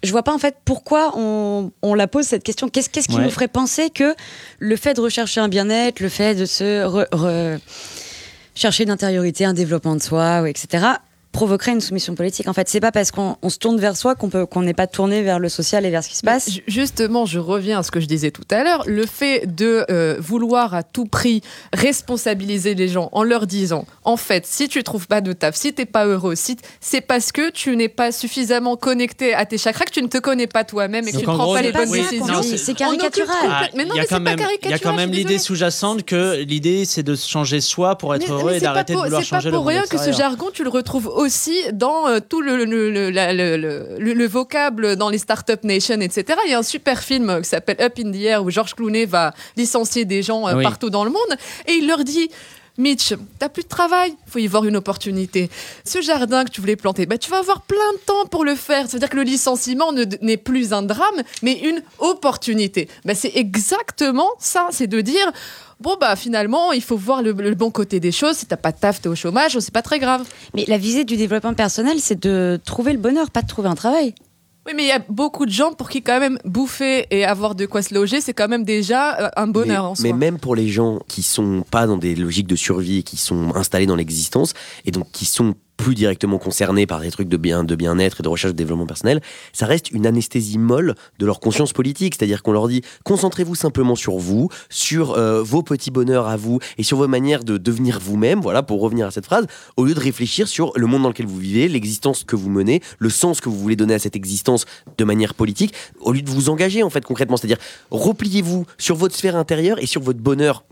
[0.01, 2.70] Je vois pas en fait pourquoi on, on la pose cette question.
[2.70, 3.24] Qu'est-ce qu'est-ce qui Ouais.
[3.24, 4.15] nous ferait penser que
[4.59, 7.59] le fait de rechercher un bien-être, le fait de se re- re-
[8.55, 10.86] chercher une intériorité, un développement de soi, etc.,
[11.39, 12.49] provoquerait une soumission politique.
[12.49, 14.73] En fait, c'est pas parce qu'on on se tourne vers soi qu'on peut qu'on n'est
[14.73, 16.51] pas tourné vers le social et vers ce qui se passe.
[16.51, 18.83] Ju- Justement, je reviens à ce que je disais tout à l'heure.
[18.87, 24.17] Le fait de euh, vouloir à tout prix responsabiliser les gens en leur disant, en
[24.17, 27.49] fait, si tu trouves pas de taf, si t'es pas heureux, si c'est parce que
[27.51, 31.07] tu n'es pas suffisamment connecté à tes chakras, que tu ne te connais pas toi-même
[31.07, 32.41] et que Donc, tu ne en prends gros, pas les c'est- bonnes décisions.
[32.43, 33.35] c'est- C'est caricatural.
[33.41, 34.79] complète- Mais non, il y a mais quand c'est pas même, il y a caricatural,
[34.81, 38.57] quand même l'idée sous-jacente que l'idée c'est de changer soi pour être Mais- heureux mais
[38.57, 39.97] et c'est pas d'arrêter de pour- vouloir C'est pas changer le pour monde rien que
[39.97, 41.28] ce jargon, tu le retrouves aussi
[41.73, 45.63] dans euh, tout le, le, le- la- le- le- le- le vocable dans les Startup
[45.63, 46.38] Nation, etc.
[46.45, 49.05] Il y a un super film qui s'appelle Up in the Air où George Clooney
[49.05, 50.63] va licencier des gens euh, Oui.
[50.63, 51.34] partout dans le monde
[51.67, 52.30] et il leur dit.
[52.80, 55.49] Mitch, t'as plus de travail, faut y voir une opportunité.
[55.86, 58.55] Ce jardin que tu voulais planter, bah, tu vas avoir plein de temps pour le
[58.55, 58.88] faire.
[58.88, 62.88] Ça veut dire que le licenciement ne- n'est plus un drame, mais une opportunité.
[63.05, 65.30] Bah, c'est exactement ça, c'est de dire,
[65.82, 68.38] bon bah finalement, il faut voir le, le bon côté des choses.
[68.38, 70.25] Si t'as pas de taf, t'es au chômage, c'est pas très grave.
[70.53, 73.75] Mais la visée du développement personnel, c'est de trouver le bonheur, pas de trouver un
[73.75, 74.15] travail.
[74.70, 77.55] Oui, mais il y a beaucoup de gens pour qui quand même bouffer et avoir
[77.55, 80.03] de quoi se loger, c'est quand même déjà euh, un bonheur mais, en soi.
[80.03, 83.55] mais même pour les gens qui sont pas dans des logiques de survie, qui sont
[83.55, 84.53] installés dans l'existence
[84.86, 88.23] et donc qui sont plus directement concernés par des trucs de bien de bien-être et
[88.23, 89.21] de recherche de développement personnel,
[89.53, 93.95] ça reste une anesthésie molle de leur conscience politique, c'est-à-dire qu'on leur dit concentrez-vous simplement
[93.95, 97.99] sur vous, sur euh, vos petits bonheurs à vous et sur vos manières de devenir
[98.01, 101.09] vous-même, voilà pour revenir à cette phrase, au lieu de réfléchir sur le monde dans
[101.09, 104.17] lequel vous vivez, l'existence que vous menez, le sens que vous voulez donner à cette
[104.17, 104.65] existence
[104.97, 107.59] de manière politique, au lieu de vous engager en fait concrètement, c'est-à-dire
[107.89, 110.65] repliez-vous sur votre sphère intérieure et sur votre bonheur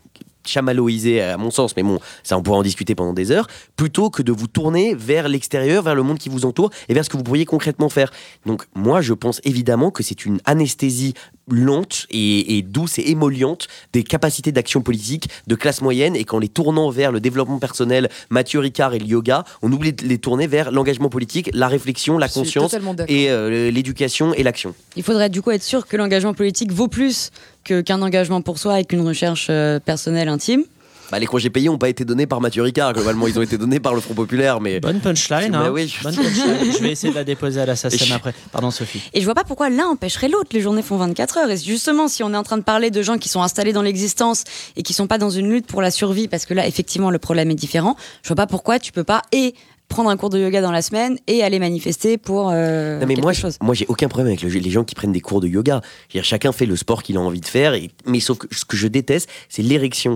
[0.48, 4.10] chamaloisé à mon sens, mais bon, ça on pourra en discuter pendant des heures, plutôt
[4.10, 7.10] que de vous tourner vers l'extérieur, vers le monde qui vous entoure et vers ce
[7.10, 8.12] que vous pourriez concrètement faire.
[8.46, 11.14] Donc moi je pense évidemment que c'est une anesthésie
[11.50, 16.40] lente et, et douce et émolliente des capacités d'action politique de classe moyenne et qu'en
[16.40, 20.18] les tournant vers le développement personnel, Mathieu Ricard et le yoga, on oublie de les
[20.18, 22.72] tourner vers l'engagement politique, la réflexion, la conscience
[23.08, 24.74] et euh, l'éducation et l'action.
[24.96, 27.32] Il faudrait du coup être sûr que l'engagement politique vaut plus
[27.64, 30.64] que- qu'un engagement pour soi et qu'une recherche euh, personnelle intime.
[31.12, 33.58] Bah, les congés payés n'ont pas été donnés par Mathieu Ricard, globalement ils ont été
[33.58, 34.80] donnés par le Front Populaire, mais...
[34.80, 35.52] Bonne punchline.
[35.52, 35.72] Bah hein.
[35.74, 36.72] oui, je- Bonne punchline.
[36.74, 38.34] Je vais essayer de la déposer à la SACEM après.
[38.52, 39.02] Pardon Sophie.
[39.14, 40.50] Et je vois pas pourquoi l'un empêcherait l'autre.
[40.52, 41.50] Les journées font 24 heures.
[41.52, 43.82] Et justement, si on est en train de parler de gens qui sont installés dans
[43.82, 44.44] l'existence
[44.76, 47.20] et qui sont pas dans une lutte pour la survie, parce que là, effectivement, le
[47.20, 49.54] problème est différent, je vois pas pourquoi tu peux pas et
[49.90, 53.14] prendre un cours de yoga dans la semaine et aller manifester pour euh, Non mais
[53.16, 53.58] quelque moi, je- chose.
[53.62, 55.80] moi j'ai aucun problème avec le- les gens qui prennent des cours de yoga.
[56.24, 58.76] Chacun fait le sport qu'il a envie de faire, et, mais sauf que ce que
[58.76, 60.16] je déteste, c'est l'érection.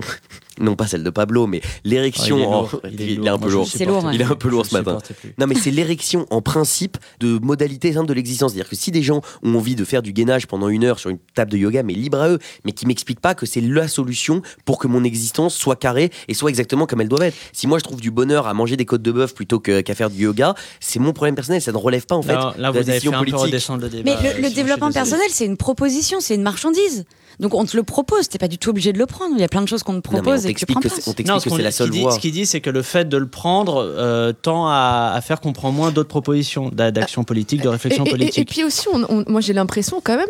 [0.62, 2.36] Non pas celle de Pablo, mais l'érection.
[2.36, 3.28] Oh, il est en- lourd, il est il est lourd.
[3.34, 3.66] un peu lourd.
[4.04, 4.14] ouais.
[4.14, 4.98] Il est un peu lourd Je ce matin.
[5.38, 8.52] Non mais c'est l'érection en principe de modalité simple de l'existence.
[8.52, 11.10] C'est-à-dire que si des gens ont envie de faire du gainage pendant une heure sur
[11.10, 13.88] une table de yoga, mais libre à eux, mais qui m'expliquent pas que c'est la
[13.88, 17.36] solution pour que mon existence soit carrée et soit exactement comme elle doit être.
[17.52, 19.94] Si moi je trouve du bonheur à manger des côtes de bœuf plutôt que- qu'à
[19.94, 21.60] faire du yoga, c'est mon problème personnel.
[21.60, 23.18] Ça ne relève pas en fait Là, là, de vous la avez fait décision un
[23.18, 23.40] peu politique.
[23.46, 24.16] redescendre le débat.
[24.22, 27.04] Mais le, développement personnel, c'est une proposition, c'est une marchandise.
[27.40, 29.34] Donc on te le propose, t'es pas du tout obligé de le prendre.
[29.36, 30.94] Il y a plein de choses qu'on te propose et que tu prends que pas.
[30.94, 32.12] on t'explique ce que qu'on- c'est la ce seule qu'il dit- voie.
[32.12, 35.40] Ce qu'il dit, c'est que le fait de le prendre euh, tend à, à faire
[35.40, 38.48] qu'on prend moins d'autres propositions d'a- d'action politique, de réflexion Et- et- et- Et, politique.
[38.48, 40.28] puis aussi, on- on- moi j'ai l'impression quand même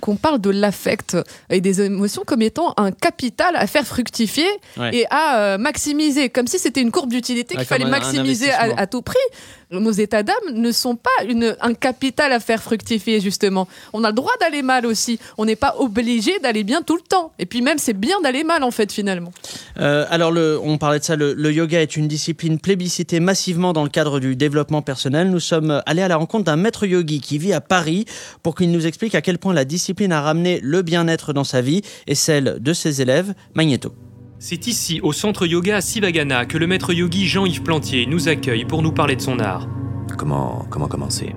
[0.00, 1.16] qu'on parle de l'affect
[1.50, 4.94] et des émotions comme étant un capital à faire fructifier Ouais.
[4.96, 8.86] et à euh, maximiser, comme si c'était une courbe d'utilité Ouais, qu'il fallait maximiser à
[8.86, 9.16] tout prix.
[9.70, 11.10] Nos états d'âme ne sont pas
[11.60, 13.68] un capital à faire fructifier, justement.
[13.92, 15.18] On a le droit d'aller mal aussi.
[15.36, 17.32] On n'est pas obligé d'aller bien tout le temps.
[17.38, 19.32] Et puis même, c'est bien d'aller mal, en fait, finalement.
[19.78, 20.32] Euh, alors,
[20.64, 24.20] on parlait de ça, le, le yoga est une discipline plébiscitée massivement dans le cadre
[24.20, 25.30] du développement personnel.
[25.30, 28.06] Nous sommes allés à la rencontre d'un maître yogi qui vit à Paris
[28.42, 31.60] pour qu'il nous explique à quel point la discipline a ramené le bien-être dans sa
[31.60, 33.34] vie et celle de ses élèves.
[33.54, 33.92] Magneto.
[34.40, 38.64] C'est ici, au centre yoga à Sivagana, que le maître yogi Jean-Yves Plantier nous accueille
[38.64, 39.66] pour nous parler de son art.
[40.16, 41.34] Comment, comment commencer?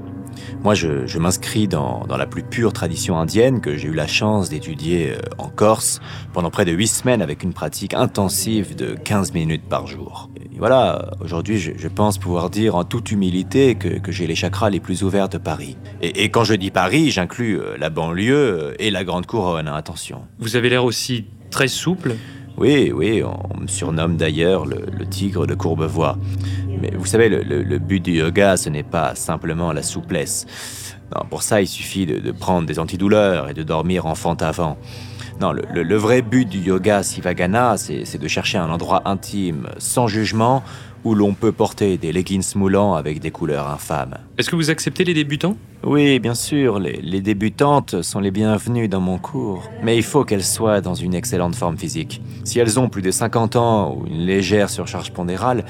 [0.63, 4.05] Moi, je, je m'inscris dans, dans la plus pure tradition indienne que j'ai eu la
[4.05, 5.99] chance d'étudier euh, en Corse
[6.31, 10.29] pendant près de 8 semaines avec une pratique intensive de 15 minutes par jour.
[10.53, 14.35] Et voilà, aujourd'hui, je, je pense pouvoir dire en toute humilité que, que j'ai les
[14.35, 15.75] chakras les plus ouverts de Paris.
[16.03, 19.67] Et, et quand je dis Paris, j'inclus euh, la banlieue euh, et la Grande Couronne,
[19.67, 20.21] hein, attention.
[20.37, 22.15] Vous avez l'air aussi très souple.
[22.57, 26.17] Oui, oui, on me surnomme d'ailleurs le, tigre de Courbevoie.
[26.81, 30.45] Mais vous savez, le, but du yoga, ce n'est pas simplement la souplesse.
[31.15, 34.77] Non, pour ça, il suffit de, prendre des antidouleurs et de dormir en fente avant.
[35.39, 40.07] Non, le, le- vrai but du yoga Sivagana, c'est de chercher un endroit intime, sans
[40.07, 40.63] jugement,
[41.03, 44.17] où l'on peut porter des leggings moulants avec des couleurs infâmes.
[44.37, 45.57] Est-ce que vous acceptez les débutants?
[45.83, 50.23] Oui, bien sûr, les, les débutantes sont les bienvenues dans mon cours, mais il faut
[50.23, 52.21] qu'elles soient dans une excellente forme physique.
[52.43, 55.65] Si elles ont plus de 50 ans ou une légère surcharge pondérale,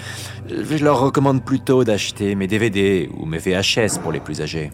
[0.49, 4.71] je leur recommande plutôt d'acheter mes DVD ou mes VHS pour les plus âgés.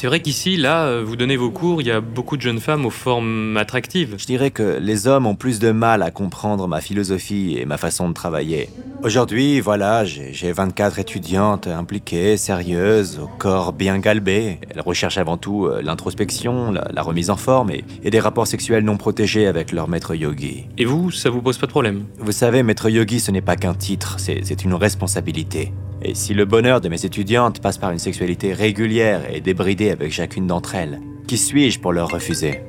[0.00, 2.60] C'est vrai qu'ici, là, euh, vous donnez vos cours, il y a beaucoup de jeunes
[2.60, 4.14] femmes aux formes attractives.
[4.16, 7.78] Je dirais que les hommes ont plus de mal à comprendre ma philosophie et ma
[7.78, 8.68] façon de travailler.
[9.02, 14.60] Aujourd'hui, voilà, j'ai j'ai 24 étudiantes impliquées, sérieuses, au corps bien galbé.
[14.70, 18.46] Elles recherchent avant tout euh, l'introspection, la, la remise en forme et, et des rapports
[18.46, 20.66] sexuels non protégés avec leur maître yogi.
[20.78, 22.04] Et vous, ça vous pose pas de problème?
[22.20, 25.72] Vous savez, maître yogi, ce n'est pas qu'un titre, c'est une responsabilité.
[26.02, 30.12] Et si le bonheur de mes étudiantes passe par une sexualité régulière et débridée avec
[30.12, 32.60] chacune d'entre elles, qui suis-je pour leur refuser?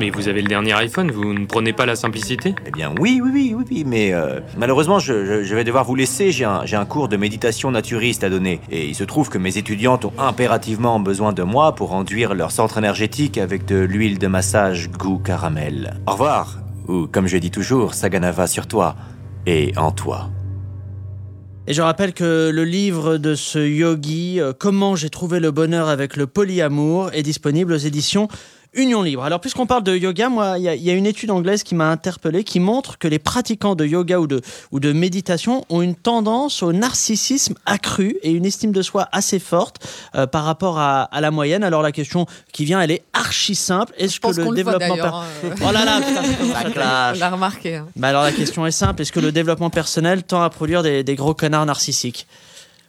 [0.00, 2.56] Mais vous avez le dernier iPhone, vous ne prenez pas la simplicité?
[2.66, 5.84] Eh bien oui, oui, oui, oui, oui, mais euh, malheureusement je, je- je vais devoir
[5.84, 8.60] vous laisser, j'ai un, j'ai un cours de méditation naturiste à donner.
[8.72, 12.50] Et il se trouve que mes étudiantes ont impérativement besoin de moi pour enduire leur
[12.50, 15.94] centre énergétique avec de l'huile de massage goût caramel.
[16.08, 18.96] Au revoir, ou comme je dis toujours, Saganava sur toi
[19.46, 20.28] et en toi.
[21.66, 25.88] Et je rappelle que le livre de ce yogi, euh, Comment j'ai trouvé le bonheur
[25.88, 28.28] avec le polyamour, est disponible aux éditions
[28.74, 29.22] Union Libre.
[29.24, 31.62] Alors, puisqu'on parle de yoga, moi, il y, a- il y a une étude anglaise
[31.62, 34.40] qui m'a interpellé qui montre que les pratiquants de yoga ou de,
[34.72, 39.38] ou de méditation ont une tendance au narcissisme accru et une estime de soi assez
[39.38, 41.62] forte euh, par rapport à, à la moyenne.
[41.64, 43.92] Alors, la question qui vient, elle est archi simple.
[43.98, 44.96] Est-ce que le développement.
[44.96, 45.24] d'ailleurs, hein.
[45.62, 46.00] Oh là là,
[46.74, 47.76] ça On l'a remarqué.
[47.76, 47.86] hein.
[47.96, 51.04] Bah alors la question est simple, est-ce que le développement personnel tend à produire des,
[51.04, 52.26] des gros connards narcissiques?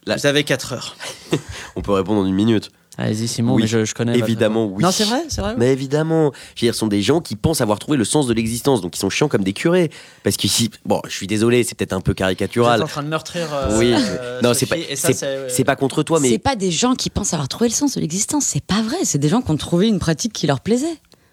[0.06, 0.96] Vous avez 4 heures.
[1.76, 2.70] On peut répondre en une minute.
[2.98, 4.16] Allez-y Simon, Oui, mais je, je connais.
[4.18, 4.82] Évidemment, oui.
[4.82, 5.54] Non c'est vrai, c'est vrai.
[5.58, 8.26] Mais évidemment, je veux dire, ce sont des gens qui pensent avoir trouvé le sens
[8.26, 9.90] de l'existence, donc ils sont chiants comme des curés.
[10.24, 12.82] Parce qu'ici, bon, je suis désolé, c'est peut-être un peu Vous êtes caricatural.
[12.82, 13.48] en train de meurtrir.
[13.52, 16.30] euh, Oui, euh, non, c'est pas, et ça, c'est, c'est- c'est pas contre toi, mais
[16.30, 18.44] C'est pas des gens qui pensent avoir trouvé le sens de l'existence.
[18.46, 18.96] C'est pas vrai.
[19.04, 20.86] C'est des gens qui ont trouvé une pratique qui leur plaisait.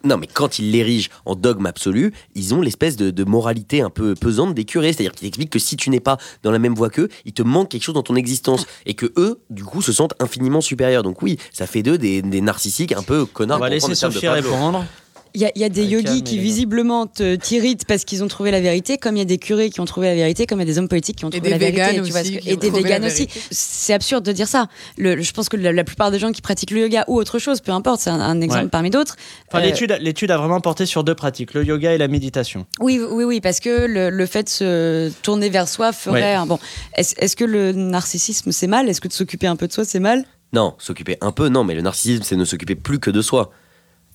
[0.03, 3.89] Non, mais quand ils l'érigent en dogme absolu, ils ont l'espèce de, de moralité un
[3.89, 4.91] peu pesante des curés.
[4.91, 7.41] C'est-à-dire qu'ils expliquent que si tu n'es pas dans la même voie qu'eux, il te
[7.41, 8.65] manque quelque chose dans ton existence.
[8.85, 11.03] Et que eux, du coup, se sentent infiniment supérieurs.
[11.03, 13.57] Donc oui, ça fait d'eux des, des narcissiques un peu connards.
[13.57, 14.85] On va laisser Sophie répondre.
[15.35, 18.27] Il y a, il y a des yogis qui visiblement te t'irritent parce qu'ils ont
[18.27, 20.59] trouvé la vérité, comme il y a des curés qui ont trouvé la vérité, comme
[20.59, 22.01] il y a des hommes politiques qui ont trouvé la vérité.
[22.03, 23.27] tu vois et des véganes aussi.
[23.49, 24.67] C'est absurde de dire ça.
[24.97, 27.39] Le, je pense que la, la plupart des gens qui pratiquent le yoga ou autre
[27.39, 28.69] chose, peu importe, c'est un, un exemple Ouais.
[28.69, 29.15] parmi d'autres.
[29.49, 32.67] Enfin, euh, l'étude, l'étude a vraiment porté sur deux pratiques, le yoga et la méditation.
[32.79, 36.21] Oui, oui, oui, parce que le, le fait de se tourner vers soi ferait.
[36.21, 36.33] Ouais.
[36.35, 36.59] un- bon,
[36.95, 38.87] est-ce est-ce que le narcissisme c'est mal?
[38.87, 40.25] Est-ce que de s'occuper un peu de soi c'est mal?
[40.53, 43.49] Non, s'occuper un peu, non, mais le narcissisme, c'est ne s'occuper plus que de soi.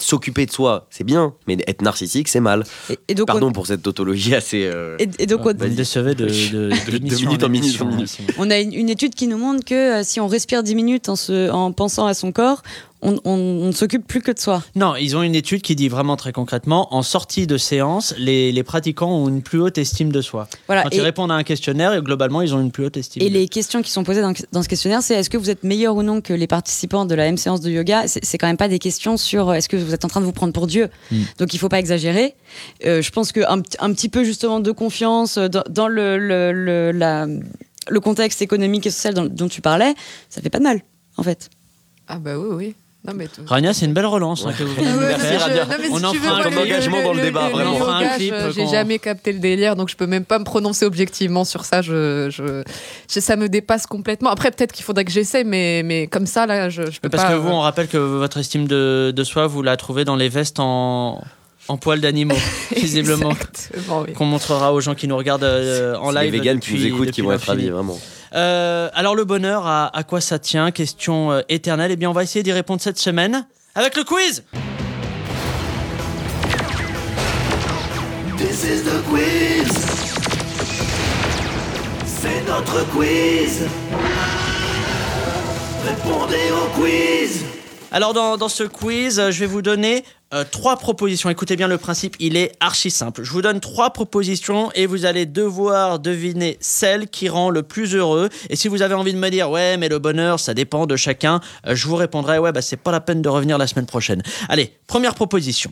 [0.00, 2.62] S'occuper de soi, c'est bien, mais être narcissique, c'est mal.
[2.88, 4.64] et, et donc, Pardon on, pour cette tautologie assez.
[4.64, 8.06] euh, et, et donc on, de, de, De- de minute en minute émission, en minute.
[8.08, 8.28] Simon.
[8.38, 11.08] on a une, une étude qui nous montre que euh, si on respire 10 minutes
[11.08, 12.62] en, se, en pensant à son corps,
[13.02, 14.62] on, on- on ne s'occupe plus que de soi.
[14.74, 18.50] Non, ils ont une étude qui dit vraiment très concrètement, en sortie de séance, les,
[18.52, 20.48] les pratiquants ont une plus haute estime de soi.
[20.66, 20.82] Voilà.
[20.82, 23.22] Quand Et, ils répondent à un questionnaire, et globalement, ils ont une plus haute estime.
[23.22, 25.64] et les questions qui sont posées dans, dans ce questionnaire, c'est est-ce que vous êtes
[25.64, 28.04] meilleur ou non que les participants de la même séance de yoga?
[28.08, 30.26] C'est quand même pas des questions sur euh, est-ce que vous êtes en train de
[30.26, 30.88] vous prendre pour Dieu?
[31.10, 31.22] Mm.
[31.38, 32.34] Donc il faut pas exagérer.
[32.84, 36.52] Euh, je pense qu'un un petit peu justement de confiance euh, dans, dans le, le,
[36.52, 37.26] le- la-
[37.90, 39.94] le contexte économique et social dont, dont tu parlais,
[40.28, 40.80] ça fait pas de mal
[41.16, 41.48] en fait.
[42.06, 42.74] Ah bah oui, oui.
[43.08, 45.90] Non, mais tout- Rania, c'est une belle relance hein, que vous Ah je- non, si
[45.90, 47.72] On en fera un engagement dans le débat, vraiment.
[47.72, 50.24] yoga, On fera un clip je- J'ai jamais capté le délire, donc je peux même
[50.24, 51.80] pas me prononcer objectivement sur ça.
[51.82, 52.62] Je, je,
[53.12, 54.30] je- ça me dépasse complètement.
[54.30, 57.24] Après, peut-être qu'il faudrait que j'essaie, mais, mais comme ça, là, je, je peux Parce
[57.24, 57.30] pas.
[57.30, 60.28] que vous, on rappelle que votre estime de, de soi, vous la trouvez dans les
[60.28, 61.20] vestes en,
[61.68, 62.34] en poils d'animaux,
[62.76, 63.32] visiblement.
[64.16, 66.32] Qu'on montrera aux gens qui nous regardent euh, en live.
[66.32, 67.98] les véganes qui nous écoutent qui vont être ravis, vraiment.
[68.34, 70.70] Euh, alors le bonheur, à, à quoi ça tient?
[70.70, 71.90] Question euh, éternelle.
[71.92, 74.44] Eh bien, on va essayer d'y répondre cette semaine avec le quiz.
[78.36, 79.86] This is the quiz.
[82.04, 83.66] C'est notre quiz.
[85.86, 87.44] Répondez au quiz.
[87.90, 90.04] Alors dans, dans ce quiz, euh, je vais vous donner
[90.34, 91.30] euh, trois propositions.
[91.30, 93.22] Écoutez bien le principe, il est archi simple.
[93.22, 97.94] Je vous donne trois propositions et vous allez devoir deviner celle qui rend le plus
[97.94, 98.28] heureux.
[98.50, 100.96] Et si vous avez envie de me dire ouais mais le bonheur ça dépend de
[100.96, 103.86] chacun, euh, je vous répondrai ouais bah c'est pas la peine de revenir la semaine
[103.86, 104.22] prochaine.
[104.50, 105.70] Allez, première proposition.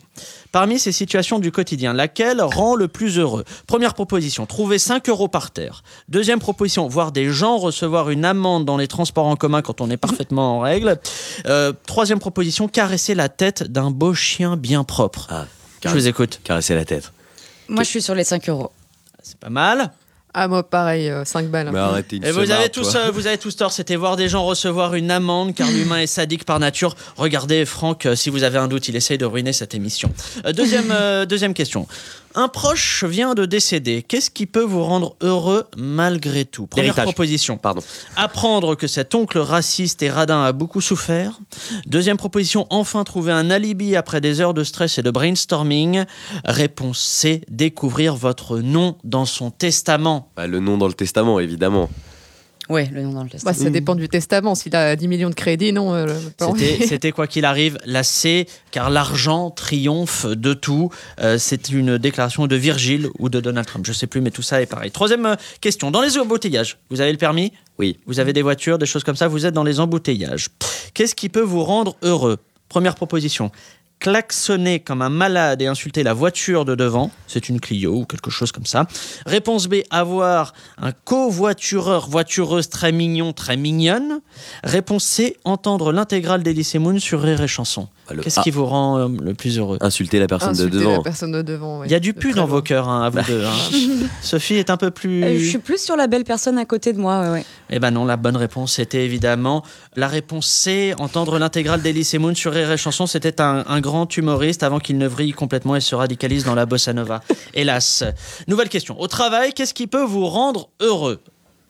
[0.51, 3.43] Parmi ces situations du quotidien, laquelle rend le plus heureux?
[3.67, 5.83] Première proposition, trouver 5 euros par terre.
[6.09, 9.89] Deuxième proposition, voir des gens recevoir une amende dans les transports en commun quand on
[9.91, 10.99] est parfaitement en règle.
[11.45, 15.27] Euh, troisième proposition, caresser la tête d'un beau chien bien propre.
[15.29, 15.45] Ah,
[15.83, 16.39] Je vous écoute.
[16.43, 17.11] Caresser la tête.
[17.67, 18.71] Moi je suis sur les 5 euros.
[19.21, 19.91] C'est pas mal.
[20.39, 21.71] Ah, moi, pareil, 5 balles.
[21.73, 24.29] Mais arrêtez une Et vous avez, tous, euh, vous avez tous tort, c'était voir des
[24.29, 26.95] gens recevoir une amende car l'humain est sadique par nature.
[27.15, 30.13] Regardez Franck, euh, si vous avez un doute, il essaye de ruiner cette émission.
[30.45, 31.87] Euh, deuxième, euh, deuxième question.
[32.39, 34.03] Un proche vient de décéder.
[34.03, 37.57] Qu'est-ce qui peut vous rendre heureux malgré tout Première proposition.
[37.57, 37.81] Pardon.
[38.15, 41.39] Apprendre que cet oncle raciste et radin a beaucoup souffert.
[41.87, 46.05] Deuxième proposition, enfin trouver un alibi après des heures de stress et de brainstorming.
[46.45, 50.29] Réponse C, découvrir votre nom dans son testament.
[50.35, 51.89] Bah, le nom dans le testament, évidemment.
[52.69, 53.45] Ouais, le nom dans le test.
[53.45, 54.53] Bah, ça dépend du testament.
[54.55, 55.93] S'il a 10 millions de crédits, non.
[55.93, 56.07] euh.
[56.85, 60.89] C'était- quoi qu'il arrive la C, car l'argent triomphe de tout.
[61.21, 64.41] Euh, c'est une déclaration de Virgile ou de Donald Trump, je sais plus, mais tout
[64.41, 64.91] ça est pareil.
[64.91, 67.53] Troisième euh, question, dans les embouteillages, vous avez le permis?
[67.79, 67.97] Oui.
[68.05, 70.47] Vous avez des voitures, des choses comme ça, vous êtes dans les embouteillages.
[70.93, 72.37] Qu'est-ce qui peut vous rendre heureux?
[72.69, 73.49] Première proposition,
[73.99, 78.29] klaxonner comme un malade et insulter la voiture de devant, c'est une Clio ou quelque
[78.29, 78.87] chose comme ça.
[79.25, 84.21] Réponse B, avoir un covoitureur, voitureuse très mignon, très mignonne.
[84.63, 87.87] Réponse C, entendre l'intégrale d'Elysée Moon sur Rire et Chanson.
[88.15, 88.43] Bah, Qu'est-ce A.
[88.43, 89.77] qui vous rend euh, le plus heureux?
[89.81, 90.91] Insulter la personne Insulter de devant.
[90.97, 91.79] la personne de devant.
[91.79, 91.87] ouais.
[91.87, 93.43] Il y a du De pu très dans vos cœurs, hein, à vous deux.
[93.45, 93.51] hein.
[94.21, 95.23] Sophie est un peu plus...
[95.23, 97.45] Euh, je suis plus sur la belle personne à côté de moi, ouais, ouais.
[97.69, 99.63] Eh ben non, la bonne réponse était évidemment
[99.95, 100.93] la réponse C.
[100.99, 104.97] Entendre l'intégrale d'Elysée Moon sur Rire et Chanson, c'était un, un grand humoriste avant qu'il
[104.97, 107.21] ne vrille complètement et se radicalise dans la bossa nova.
[107.53, 108.03] Hélas.
[108.47, 108.99] Nouvelle question.
[108.99, 111.19] Au travail, qu'est-ce qui peut vous rendre heureux?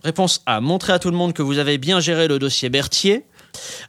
[0.03, 0.61] Réponse A.
[0.61, 3.25] Montrer à tout le monde que vous avez bien géré le dossier Berthier.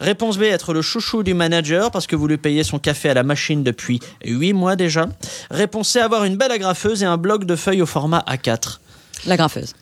[0.00, 0.42] Réponse B.
[0.44, 3.62] Être le chouchou du manager parce que vous lui payez son café à la machine
[3.62, 5.08] depuis 8 mois déjà.
[5.50, 6.00] Réponse C.
[6.00, 8.78] Avoir une belle agrafeuse et un bloc de feuilles au format A4.
[9.26, 9.74] La graffeuse.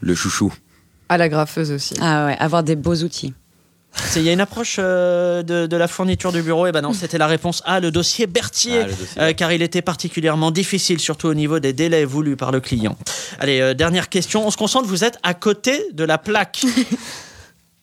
[0.00, 0.52] Le chouchou.
[1.08, 1.94] À la graffeuse aussi.
[2.00, 3.34] Ah ouais, avoir des beaux outils.
[3.92, 6.66] C'est- Il y a une approche euh, de, de la fourniture du bureau.
[6.68, 9.20] Et ben non, c'était la réponse A, le dossier Berthier, Ah, le dossier.
[9.20, 12.96] euh, car il était particulièrement difficile, surtout au niveau des délais voulus par le client.
[13.40, 14.46] Allez, euh, dernière question.
[14.46, 14.86] On se concentre.
[14.86, 16.64] Vous êtes à côté de la plaque.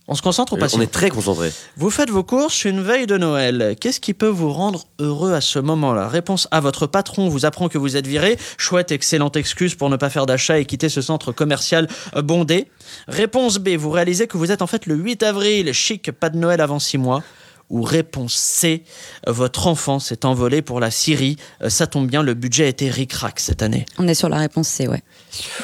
[0.10, 1.52] On se concentre ou pas Euh, On est très concentré.
[1.76, 3.76] Vous faites vos courses une veille de Noël.
[3.80, 6.08] Qu'est-ce qui peut vous rendre heureux à ce moment-là?
[6.08, 6.62] Réponse A.
[6.62, 8.38] Votre patron vous apprend que vous êtes viré.
[8.58, 12.68] Chouette, excellente excuse pour ne pas faire d'achat et quitter ce centre commercial bondé.
[13.10, 13.70] Réponse B.
[13.78, 15.74] Vous réalisez que vous êtes en fait le 8 avril.
[15.74, 17.22] Chic, pas de Noël avant 6 mois.
[17.70, 18.84] Ou réponse C.
[19.28, 21.36] Votre enfant s'est envolé pour la Syrie.
[21.62, 23.86] Euh, Ça tombe bien, le budget était ric-rac cette année.
[23.98, 25.04] On est sur la réponse C, ouais.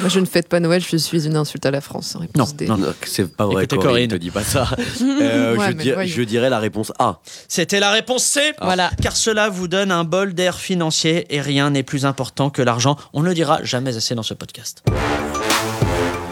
[0.01, 2.17] Moi, je ne fête pas Noël, je suis une insulte à la France.
[2.55, 2.67] D.
[2.67, 2.77] non.
[2.77, 3.91] Non, c'est pas vrai, Écoutez, Corinne.
[3.91, 4.11] Corinne.
[4.11, 4.67] Ne dis pas ça.
[5.01, 7.19] Euh, Ouais, je, dir- je dirais la réponse A.
[7.47, 8.53] C'était la réponse C.
[8.61, 8.91] Voilà.
[9.01, 12.97] Car cela vous donne un bol d'air financier et rien n'est plus important que l'argent.
[13.13, 14.83] On ne le dira jamais assez dans ce podcast.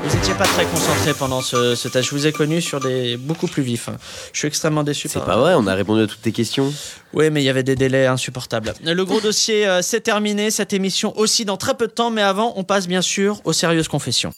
[0.03, 2.09] Vous n'étiez pas très concentré pendant ce, ce test.
[2.09, 3.89] Je vous ai connu sur des beaucoup plus vifs.
[4.33, 5.07] Je suis extrêmement déçu.
[5.07, 6.73] C'est par- pas vrai, on a répondu à toutes tes questions.
[7.13, 8.73] Oui, mais il y avait des délais insupportables.
[8.83, 10.49] Le gros dossier, euh, c'est terminé.
[10.49, 12.09] Cette émission aussi dans très peu de temps.
[12.09, 14.33] Mais avant, on passe bien sûr aux sérieuses confessions.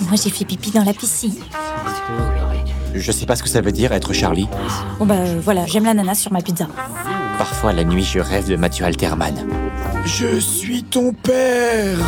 [0.00, 1.34] Moi, j'ai fait pipi dans la piscine.
[2.94, 4.48] Je sais pas ce que ça veut dire être Charlie.
[4.98, 6.66] Bon, bah euh, voilà, j'aime l'ananas sur ma pizza.
[7.38, 9.34] Parfois, la nuit, je rêve de Mathieu Alterman.
[10.04, 11.98] Je suis ton père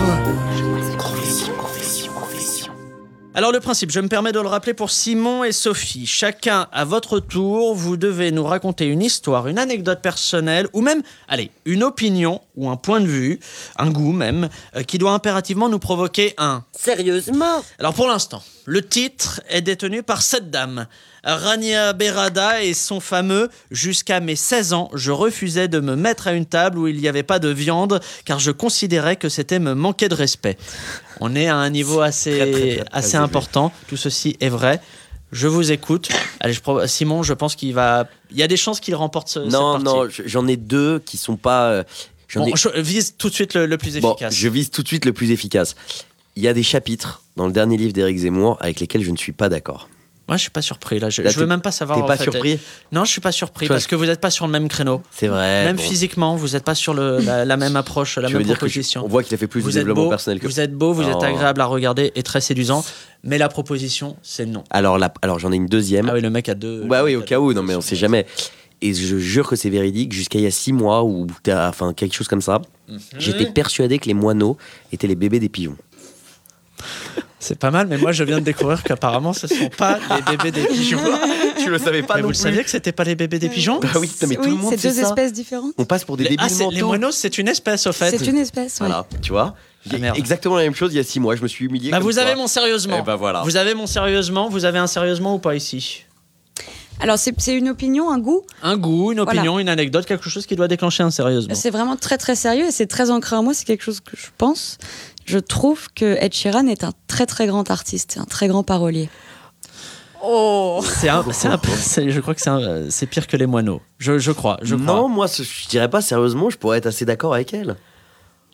[3.34, 6.04] Alors le principe, je me permets de le rappeler pour Simon et Sophie.
[6.04, 11.00] Chacun à votre tour, vous devez nous raconter une histoire, une anecdote personnelle ou même,
[11.28, 13.40] allez, une opinion ou un point de vue,
[13.76, 16.64] un goût même, euh, qui doit impérativement nous provoquer un.
[16.78, 17.62] Sérieusement?
[17.78, 20.86] Alors pour l'instant, le titre est détenu par cette dame.
[21.24, 26.32] Rania Berada et son fameux Jusqu'à mes 16 ans, je refusais de me mettre à
[26.32, 29.74] une table où il n'y avait pas de viande car je considérais que c'était me
[29.74, 30.58] manquer de respect.
[31.20, 33.72] On est à un niveau assez, Très, très, très, très assez important.
[33.88, 34.80] Tout ceci est vrai.
[35.30, 36.10] Je vous écoute.
[36.40, 38.06] Allez, je Simon, je pense qu'il va.
[38.32, 39.46] Il y a des chances qu'il remporte ce, non,
[39.78, 39.84] cette partie.
[39.84, 41.84] non, je- j'en ai deux qui sont pas.
[42.32, 44.34] J'en Bon, ai- je vise tout de suite le, le plus Bon, efficace.
[44.34, 45.74] je vise tout de suite le plus efficace.
[46.36, 49.16] Il y a des chapitres dans le dernier livre d'Éric Zemmour avec lesquels je ne
[49.16, 49.88] suis pas d'accord.
[50.28, 51.10] Moi, je suis pas surpris là.
[51.10, 52.00] Je, Là, je veux même pas savoir.
[52.00, 52.22] t'es pas fait.
[52.30, 52.58] surpris
[52.92, 55.02] Non, je suis pas surpris parce que vous n'êtes pas sur le même créneau.
[55.10, 55.64] C'est vrai.
[55.64, 55.82] Même bon.
[55.82, 59.04] physiquement, vous n'êtes pas sur le, la, la même approche, la même je- proposition.
[59.04, 60.92] on voit qu'il a fait plus vous de développement beau, personnel que Vous êtes beau,
[60.94, 62.84] vous êtes agréable à regarder et très séduisant,
[63.24, 64.62] mais la proposition, c'est non.
[64.70, 66.08] Alors, alors j'en ai une deuxième.
[66.08, 66.84] Ah oui, le mec a deux.
[66.86, 68.24] Bah oui, au cas où, non mais on sait jamais.
[68.84, 72.14] Et je jure que c'est véridique, jusqu'à il y a six mois, ou enfin quelque
[72.14, 72.98] chose comme ça, Mhm.
[73.18, 74.56] j'étais persuadé que les moineaux
[74.92, 75.76] étaient les bébés des pigeons.
[77.38, 80.50] C'est pas mal, mais moi je viens de découvrir qu'apparemment ce sont pas les bébés
[80.52, 81.00] des pigeons.
[81.58, 83.48] tu le savais pas Mais non vous le saviez que c'était pas les bébés des
[83.48, 85.08] pigeons Bah oui, mais tout oui, le monde c'est deux ça.
[85.08, 85.72] espèces différentes.
[85.78, 88.16] On passe pour des Les, débiles ah, les moineaux, c'est une espèce au fait.
[88.16, 88.86] C'est une espèce, ouais.
[88.86, 89.54] Voilà, tu vois.
[89.92, 90.16] Ah, merde.
[90.18, 91.90] Exactement la même chose il y a six mois, je me suis humilié.
[91.90, 92.22] Bah, comme vous toi.
[92.22, 92.98] avez mon sérieusement.
[93.00, 93.42] Eh bah voilà.
[93.42, 94.48] Vous avez mon sérieusement.
[94.48, 96.04] Vous avez un sérieusement ou pas ici?
[97.02, 98.42] Alors, c'est une opinion, un goût.
[98.62, 99.32] Un goût, une Voilà.
[99.40, 101.54] opinion, une anecdote, quelque chose qui doit déclencher un sérieusement.
[101.54, 103.54] C'est vraiment très très sérieux et c'est très ancré en moi.
[103.54, 104.78] C'est quelque chose que je pense.
[105.24, 109.08] Je trouve que Ed Sheeran est un très très grand artiste, un très grand parolier.
[110.24, 111.68] Oh C'est un, c'est un peu-
[112.08, 112.40] je crois que
[112.90, 113.80] c'est pire que les moineaux.
[113.98, 114.86] Je, je crois, je crois.
[114.94, 117.76] non, moi je dirais pas sérieusement, je pourrais être assez d'accord avec elle.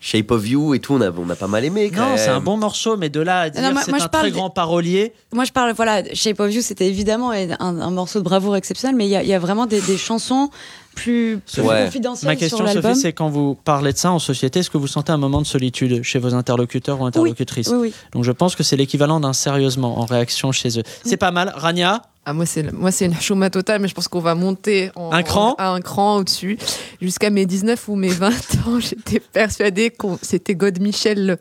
[0.01, 1.91] Shape of You et tout, on a, on a pas mal aimé.
[1.95, 3.99] Quand Non, c'est un bon morceau, mais de là à dire Non, moi- c'est moi,
[3.99, 5.13] je un parle très des- grand parolier.
[5.33, 8.95] Moi, je parle, voilà, Shape of You, c'était évidemment un, un morceau de bravoure exceptionnel,
[8.97, 10.51] mais il y, a- il y a vraiment des, des chansons
[10.95, 11.85] plus, plus Ouais.
[11.85, 12.83] confidentielles Ma sur question, l'album.
[12.93, 15.41] Sophie, c'est quand vous parlez de ça en société, est-ce que vous sentez un moment
[15.41, 17.95] de solitude chez vos interlocuteurs ou interlocutrices Oui, oui.
[18.13, 20.83] Donc je pense que c'est l'équivalent d'un sérieusement en réaction chez eux.
[21.05, 21.53] C'est pas mal.
[21.57, 24.91] Rania, Ah, moi, c'est moi, c'est une chouma totale, mais je pense qu'on va monter
[24.97, 26.59] en- Un cran en- à un cran au-dessus.
[27.01, 28.29] Jusqu'à mes 19 ou mes 20
[28.67, 31.39] ans, j'étais persuadée que c'était God Michel.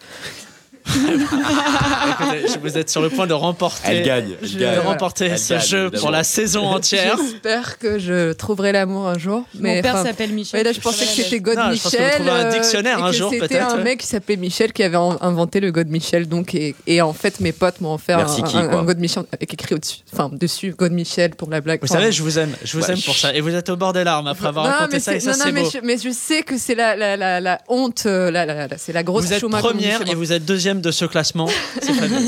[2.62, 4.80] Vous êtes sur le point de remporter, Elle gagne, elle de gagne.
[4.80, 6.02] remporter Elle ce gagne, jeu évidemment.
[6.02, 7.18] pour la saison entière.
[7.18, 9.40] J'espère que je trouverai l'amour un jour.
[9.56, 10.60] Mon Mais père enfin, s'appelle Michel.
[10.60, 12.16] ouais, là, je pensais que c'était God Non, je pense que vous Michel.
[12.22, 15.18] trouverez un euh, dictionnaire un jour, C'était un mec qui s'appelait Michel qui avait en-
[15.22, 16.28] inventé le God Michel.
[16.28, 18.84] Donc, et, et en fait, mes potes m'ont offert Merci un, qui, un- quoi un
[18.84, 21.80] God Michel avec écrit au-dessus, enfin dessus God Michel pour la blague.
[21.82, 22.92] Vous Enfin, savez, je vous aime, je vous Ouais.
[22.94, 23.34] aime pour ça.
[23.34, 25.52] Et vous êtes au bord des larmes après avoir non, raconté ça, et ça c'est
[25.52, 25.70] mais beau.
[25.72, 30.08] je, mais je sais que c'est la, honte, euh, c'est la grosse Vous êtes première
[30.10, 31.47] et vous êtes deuxième de ce classement.
[31.82, 32.19] C'est très bien.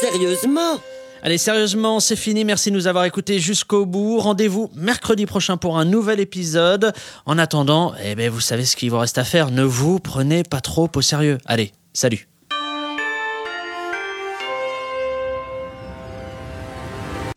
[0.00, 0.80] Sérieusement
[1.24, 2.44] Allez, sérieusement, c'est fini.
[2.44, 4.18] Merci de nous avoir écoutés jusqu'au bout.
[4.18, 6.92] Rendez-vous mercredi prochain pour un nouvel épisode.
[7.24, 9.50] En attendant, eh ben, vous savez ce qu'il vous reste à faire.
[9.50, 11.38] Ne vous prenez pas trop au sérieux.
[11.46, 12.28] Allez, salut.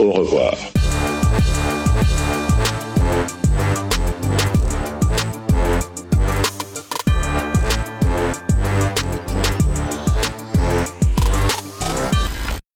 [0.02, 0.54] Au revoir.